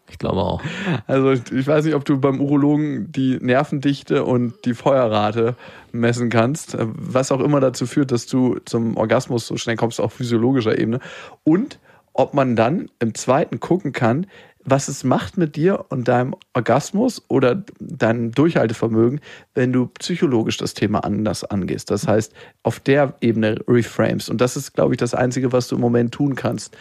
[0.09, 0.59] Ich glaube auch.
[1.05, 5.55] Also ich weiß nicht, ob du beim Urologen die Nervendichte und die Feuerrate
[5.91, 10.13] messen kannst, was auch immer dazu führt, dass du zum Orgasmus so schnell kommst, auf
[10.13, 10.99] physiologischer Ebene.
[11.43, 11.77] Und
[12.13, 14.25] ob man dann im zweiten gucken kann,
[14.63, 19.19] was es macht mit dir und deinem Orgasmus oder deinem Durchhaltevermögen,
[19.53, 21.89] wenn du psychologisch das Thema anders angehst.
[21.89, 22.33] Das heißt,
[22.63, 24.29] auf der Ebene reframes.
[24.29, 26.77] Und das ist, glaube ich, das Einzige, was du im Moment tun kannst.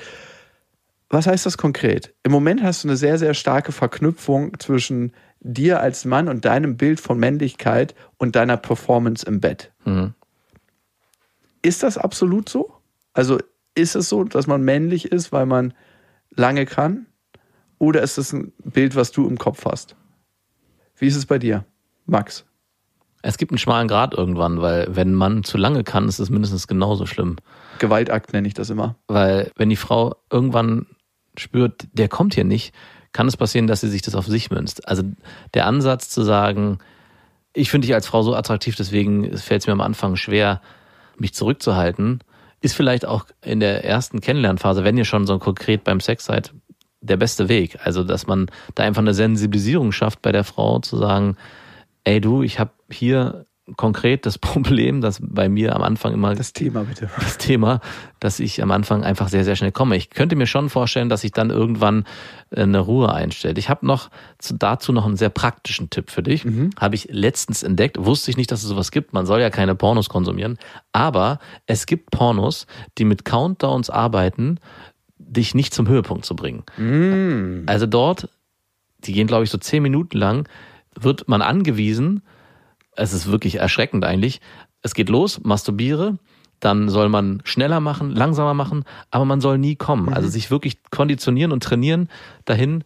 [1.09, 2.15] Was heißt das konkret?
[2.23, 6.77] Im Moment hast du eine sehr, sehr starke Verknüpfung zwischen dir als Mann und deinem
[6.77, 9.73] Bild von Männlichkeit und deiner Performance im Bett.
[9.85, 10.15] Mhm.
[11.63, 12.75] Ist das absolut so?
[13.13, 13.39] Also
[13.75, 15.75] ist es so, dass man männlich ist, weil man
[16.31, 17.07] lange kann?
[17.81, 19.97] Oder ist es ein Bild, was du im Kopf hast?
[20.99, 21.65] Wie ist es bei dir,
[22.05, 22.45] Max?
[23.23, 26.69] Es gibt einen schmalen Grad irgendwann, weil wenn man zu lange kann, ist es mindestens
[26.69, 27.37] genauso schlimm.
[27.79, 28.97] Gewaltakt nenne ich das immer.
[29.09, 30.87] Weil wenn die Frau irgendwann
[31.39, 32.75] spürt, der kommt hier nicht,
[33.13, 34.87] kann es passieren, dass sie sich das auf sich münzt.
[34.87, 35.03] Also
[35.55, 36.79] der Ansatz zu sagen,
[37.55, 40.61] ich finde dich als Frau so attraktiv, deswegen fällt es mir am Anfang schwer,
[41.17, 42.21] mich zurückzuhalten,
[42.61, 46.53] ist vielleicht auch in der ersten Kennenlernphase, wenn ihr schon so konkret beim Sex seid,
[47.01, 47.79] der beste Weg.
[47.85, 51.37] Also, dass man da einfach eine Sensibilisierung schafft bei der Frau, zu sagen,
[52.05, 53.47] ey du, ich habe hier
[53.77, 57.81] konkret das Problem, dass bei mir am Anfang immer das Thema bitte das Thema,
[58.19, 59.97] dass ich am Anfang einfach sehr sehr schnell komme.
[59.97, 62.05] Ich könnte mir schon vorstellen, dass sich dann irgendwann
[62.51, 63.59] äh, eine Ruhe einstellt.
[63.59, 64.11] Ich habe noch
[64.53, 66.45] dazu noch einen sehr praktischen Tipp für dich.
[66.45, 66.71] Mhm.
[66.79, 69.13] Habe ich letztens entdeckt, wusste ich nicht, dass es sowas gibt.
[69.13, 70.59] Man soll ja keine Pornos konsumieren,
[70.93, 72.67] aber es gibt Pornos,
[72.99, 74.59] die mit Countdowns arbeiten,
[75.29, 76.65] dich nicht zum Höhepunkt zu bringen.
[76.77, 77.65] Mm.
[77.67, 78.29] Also dort,
[79.05, 80.49] die gehen glaube ich so zehn Minuten lang,
[80.99, 82.23] wird man angewiesen,
[82.97, 84.41] es ist wirklich erschreckend eigentlich,
[84.83, 86.19] es geht los, masturbiere,
[86.59, 90.13] dann soll man schneller machen, langsamer machen, aber man soll nie kommen.
[90.13, 90.33] Also Mhm.
[90.33, 92.09] sich wirklich konditionieren und trainieren
[92.45, 92.85] dahin,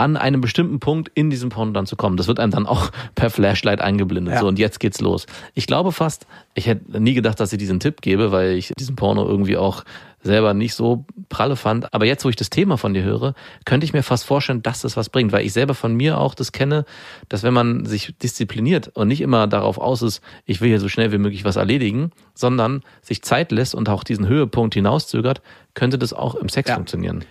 [0.00, 2.16] an einem bestimmten Punkt in diesem Porno dann zu kommen.
[2.16, 4.34] Das wird einem dann auch per Flashlight eingeblendet.
[4.34, 4.40] Ja.
[4.40, 5.26] So, und jetzt geht's los.
[5.54, 8.94] Ich glaube fast, ich hätte nie gedacht, dass ich diesen Tipp gebe, weil ich diesen
[8.94, 9.82] Porno irgendwie auch
[10.28, 11.92] selber nicht so pralle fand.
[11.92, 14.82] Aber jetzt, wo ich das Thema von dir höre, könnte ich mir fast vorstellen, dass
[14.82, 16.84] das was bringt, weil ich selber von mir auch das kenne,
[17.28, 20.88] dass wenn man sich diszipliniert und nicht immer darauf aus ist, ich will hier so
[20.88, 25.42] schnell wie möglich was erledigen, sondern sich Zeit lässt und auch diesen Höhepunkt hinauszögert,
[25.74, 26.76] könnte das auch im Sex Ja.
[26.76, 27.24] funktionieren.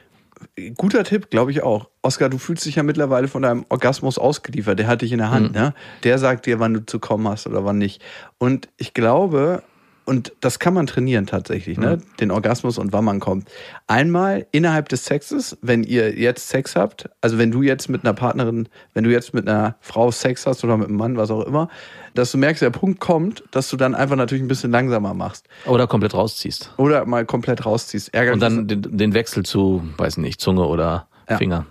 [0.75, 1.89] Guter Tipp, glaube ich auch.
[2.03, 4.77] Oskar, du fühlst dich ja mittlerweile von deinem Orgasmus ausgeliefert.
[4.77, 5.73] Der hat dich in der Hand, ne?
[6.03, 8.03] Der sagt dir, wann du zu kommen hast oder wann nicht.
[8.37, 9.63] Und ich glaube,
[10.07, 11.99] und das kann man trainieren tatsächlich, ne?
[12.21, 13.49] Den Orgasmus und wann man kommt.
[13.87, 18.13] Einmal innerhalb des Sexes, wenn ihr jetzt Sex habt, also wenn du jetzt mit einer
[18.13, 21.45] Partnerin, wenn du jetzt mit einer Frau Sex hast oder mit einem Mann, was auch
[21.45, 21.67] immer,
[22.15, 25.47] dass du merkst, der Punkt kommt, dass du dann einfach natürlich ein bisschen langsamer machst.
[25.65, 26.73] Oder komplett rausziehst.
[26.77, 28.13] Oder mal komplett rausziehst.
[28.13, 31.37] Ärgerlich Und dann den, den Wechsel zu, weiß nicht, Zunge oder Ja.
[31.37, 31.65] Finger.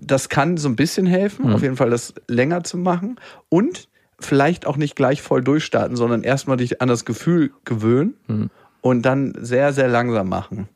[0.00, 3.88] das kann so ein bisschen helfen, auf jeden Fall das länger zu machen und
[4.20, 8.14] vielleicht auch nicht gleich voll durchstarten, sondern erstmal dich an das Gefühl gewöhnen
[8.80, 10.68] und dann sehr, sehr langsam machen.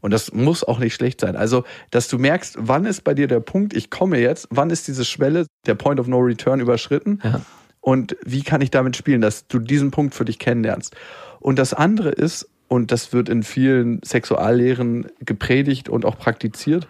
[0.00, 1.34] Und das muss auch nicht schlecht sein.
[1.34, 4.86] Also, dass du merkst, wann ist bei dir der Punkt, ich komme jetzt, wann ist
[4.86, 7.40] diese Schwelle, der Point of No Return überschritten Ja.
[7.80, 10.94] und wie kann ich damit spielen, dass du diesen Punkt für dich kennenlernst.
[11.40, 16.86] Und das andere ist, und das wird in vielen Sexuallehren gepredigt und auch praktiziert,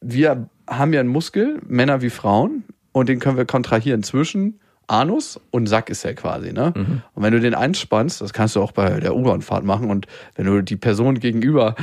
[0.00, 4.58] wir haben ja einen Muskel, Männer wie Frauen, und den können wir kontrahieren zwischen
[4.88, 6.72] Anus und Sack ist ja quasi, ne?
[7.14, 10.06] Und wenn du den einspannst, das kannst du auch bei der U-Bahn-Fahrt machen und
[10.36, 11.74] wenn du die Person gegenüber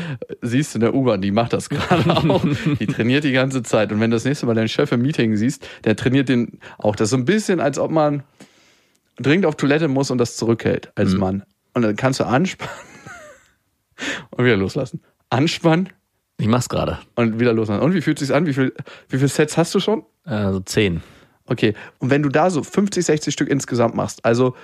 [0.41, 2.45] siehst in der U-Bahn, die macht das gerade auch,
[2.79, 5.35] die trainiert die ganze Zeit und wenn du das nächste Mal deinen Chef im Meeting
[5.35, 6.95] siehst, der trainiert den auch.
[6.95, 8.23] Das ist so ein bisschen, als ob man
[9.17, 11.43] dringend auf Toilette muss und das zurückhält als Mann.
[11.73, 12.73] Und dann kannst du anspannen
[14.31, 15.01] und wieder loslassen.
[15.29, 15.89] Anspannen
[16.37, 16.99] Ich mach's gerade.
[17.15, 17.81] und wieder loslassen.
[17.81, 18.45] Und wie fühlt sich's an?
[18.45, 18.73] Wie viel,
[19.09, 20.03] wie viele Sets hast du schon?
[20.23, 21.01] Also zehn.
[21.45, 21.73] Okay.
[21.99, 24.55] Und wenn du da so 50, 60 Stück insgesamt machst, also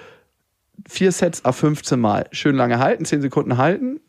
[0.88, 4.00] vier Sets auf 15 Mal, schön lange halten, 10 Sekunden halten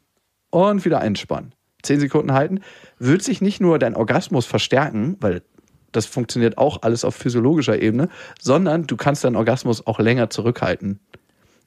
[0.50, 1.52] und wieder einspannen.
[1.82, 2.60] 10 Sekunden halten,
[2.98, 5.42] wird sich nicht nur dein Orgasmus verstärken, weil
[5.92, 8.08] das funktioniert auch alles auf physiologischer Ebene,
[8.40, 11.00] sondern du kannst deinen Orgasmus auch länger zurückhalten.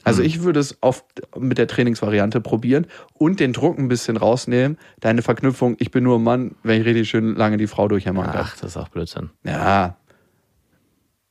[0.05, 1.05] Also ich würde es oft
[1.37, 4.77] mit der Trainingsvariante probieren und den Druck ein bisschen rausnehmen.
[4.99, 8.25] Deine Verknüpfung, ich bin nur ein Mann, wenn ich richtig schön lange die Frau durchhämmern
[8.25, 8.41] kann.
[8.43, 9.29] Ach, das ist auch Blödsinn.
[9.45, 9.95] Ja.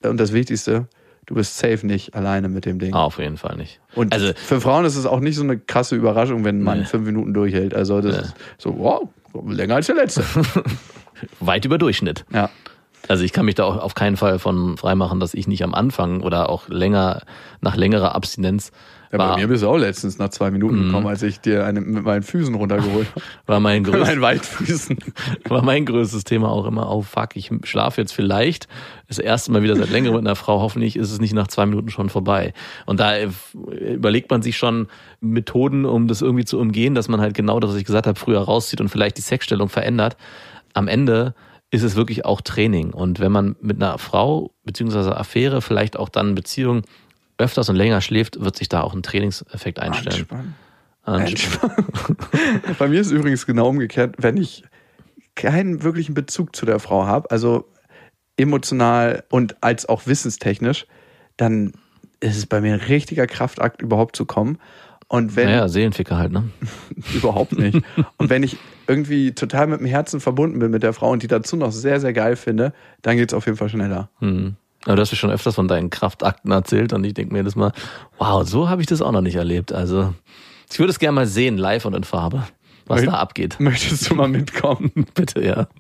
[0.07, 0.87] Und das Wichtigste,
[1.27, 2.95] du bist safe nicht alleine mit dem Ding.
[2.95, 3.81] Auf jeden Fall nicht.
[3.95, 6.79] Und also, für Frauen ist es auch nicht so eine krasse Überraschung, wenn ein Mann
[6.81, 6.85] Nee.
[6.87, 7.75] fünf Minuten durchhält.
[7.75, 9.09] Also das ist so, wow,
[9.49, 10.25] länger als der letzte.
[11.41, 12.25] weit über Durchschnitt.
[12.33, 12.51] Ja.
[13.09, 15.75] Also ich kann mich da auch auf keinen Fall von freimachen, dass ich nicht am
[15.75, 17.23] Anfang oder auch länger,
[17.61, 18.71] nach längerer Abstinenz
[19.13, 21.83] Ja, bei mir bist du auch letztens nach zwei Minuten gekommen, als ich dir eine
[21.83, 23.21] mit meinen Füßen runtergeholt habe.
[23.47, 24.99] war mein größtes meinen Waldfüßen.
[25.49, 28.69] war mein größtes Thema auch immer, oh fuck, ich schlafe jetzt vielleicht
[29.09, 31.67] das erste Mal wieder seit längerem mit einer Frau, hoffentlich ist es nicht nach zwei
[31.67, 32.55] Minuten schon vorbei.
[32.87, 33.29] Und da äh,
[33.93, 34.89] überlegt man sich schon
[35.21, 38.19] Methoden, um das irgendwie zu umgehen, dass man halt genau das, was ich gesagt habe,
[38.19, 40.17] früher rauszieht und vielleicht die Sexstellung verändert.
[40.73, 41.35] Am Ende
[41.71, 42.95] ist es wirklich auch Training.
[42.95, 46.83] Und wenn man mit einer Frau beziehungsweise Affäre, vielleicht auch dann Beziehung
[47.39, 50.27] öfters und länger schläft, wird sich da auch ein Trainingseffekt einstellen.
[50.31, 50.55] Anspannen.
[51.05, 51.75] Entspannt.
[52.79, 54.65] Bei mir ist es übrigens genau umgekehrt, wenn ich
[55.35, 57.69] keinen wirklichen Bezug zu der Frau habe, also
[58.37, 60.87] emotional und als auch wissenstechnisch,
[61.37, 61.73] dann
[62.21, 64.59] ist es bei mir ein richtiger Kraftakt, überhaupt zu kommen.
[65.09, 66.45] Und wenn Naja, Seelenficker halt, ne?
[67.15, 67.83] überhaupt nicht.
[68.17, 68.57] Und wenn ich
[68.87, 72.01] irgendwie total mit dem Herzen verbunden bin mit der Frau und die dazu noch sehr,
[72.01, 72.73] sehr geil finde,
[73.03, 74.09] dann geht's auf jeden Fall schneller.
[74.21, 74.57] Hm.
[74.87, 77.55] Aber du hast mir schon öfters von deinen Kraftakten erzählt und ich denke mir jedes
[77.57, 77.73] Mal,
[78.19, 79.73] wow, so habe ich das auch noch nicht erlebt.
[79.73, 80.13] Also
[80.71, 82.45] ich würde es gerne mal sehen, live und in Farbe,
[82.87, 83.61] was Möcht- da abgeht.
[83.61, 84.91] Möchtest du mal mitkommen?
[85.15, 85.69] Bitte, ja.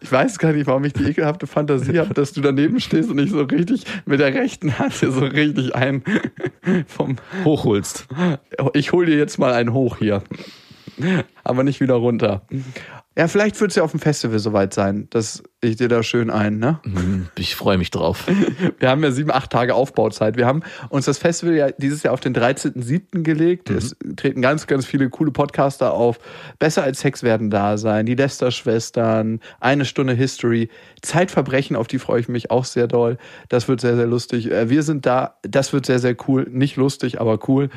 [0.00, 3.18] Ich weiß gar nicht, warum ich die ekelhafte Fantasie habe, dass du daneben stehst und
[3.18, 6.02] ich so richtig mit der rechten Hand hier so richtig ein
[6.86, 8.06] vom Hochholst.
[8.74, 10.22] ich hol dir jetzt mal einen hoch hier.
[11.44, 12.42] Aber nicht wieder runter.
[13.18, 16.30] Ja, vielleicht wird es ja auf dem Festival soweit sein, dass ich dir da schön
[16.30, 16.78] ein, ne?
[16.84, 18.24] Hm, Ich freue mich drauf.
[18.78, 20.36] Wir haben ja sieben, acht Tage Aufbauzeit.
[20.36, 23.24] Wir haben uns das Festival ja dieses Jahr auf den 13.07.
[23.24, 23.70] gelegt.
[23.70, 26.20] Es treten ganz, ganz viele coole Podcaster auf.
[26.60, 28.06] Besser als Sex werden da sein.
[28.06, 30.68] Die Lester-Schwestern, eine Stunde History,
[31.02, 33.18] Zeitverbrechen, auf die freue ich mich auch sehr doll.
[33.48, 34.48] Das wird sehr, sehr lustig.
[34.52, 36.46] Äh, Wir sind da, das wird sehr, sehr cool.
[36.50, 37.68] Nicht lustig, aber cool.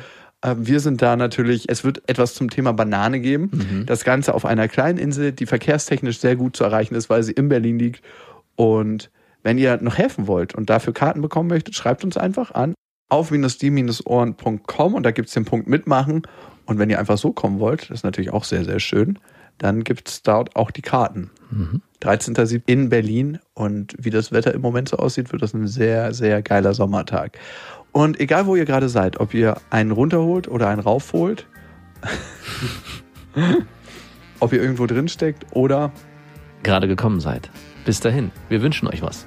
[0.42, 3.50] Äh, Wir sind da natürlich, es wird etwas zum Thema Banane geben.
[3.86, 7.32] Das Ganze auf einer kleinen Insel, die verkehrstechnisch sehr gut zu erreichen ist, weil sie
[7.32, 8.02] in Berlin liegt.
[8.56, 9.10] Und
[9.42, 12.74] wenn ihr noch helfen wollt und dafür Karten bekommen möchtet, schreibt uns einfach an
[13.08, 16.22] auf-die-ohren.com und da gibt's den Punkt mitmachen.
[16.64, 19.18] Und wenn ihr einfach so kommen wollt, das ist natürlich auch sehr, sehr schön,
[19.58, 21.30] dann gibt's dort auch die Karten.
[22.02, 22.62] 13.07.
[22.66, 26.40] in Berlin und wie das Wetter im Moment so aussieht, wird das ein sehr, sehr
[26.40, 27.38] geiler Sommertag.
[27.92, 31.46] Und egal, wo ihr gerade seid, ob ihr einen runterholt oder einen raufholt,
[34.40, 35.92] ob ihr irgendwo drin steckt oder
[36.62, 37.50] Gerade gekommen seid.
[37.84, 39.26] Bis dahin, wir wünschen euch was.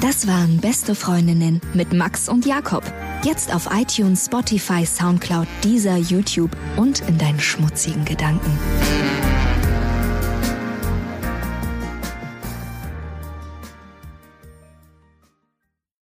[0.00, 2.82] Das waren Beste Freundinnen mit Max und Jakob.
[3.24, 8.56] Jetzt auf iTunes, Spotify, Soundcloud, dieser YouTube und in deinen schmutzigen Gedanken.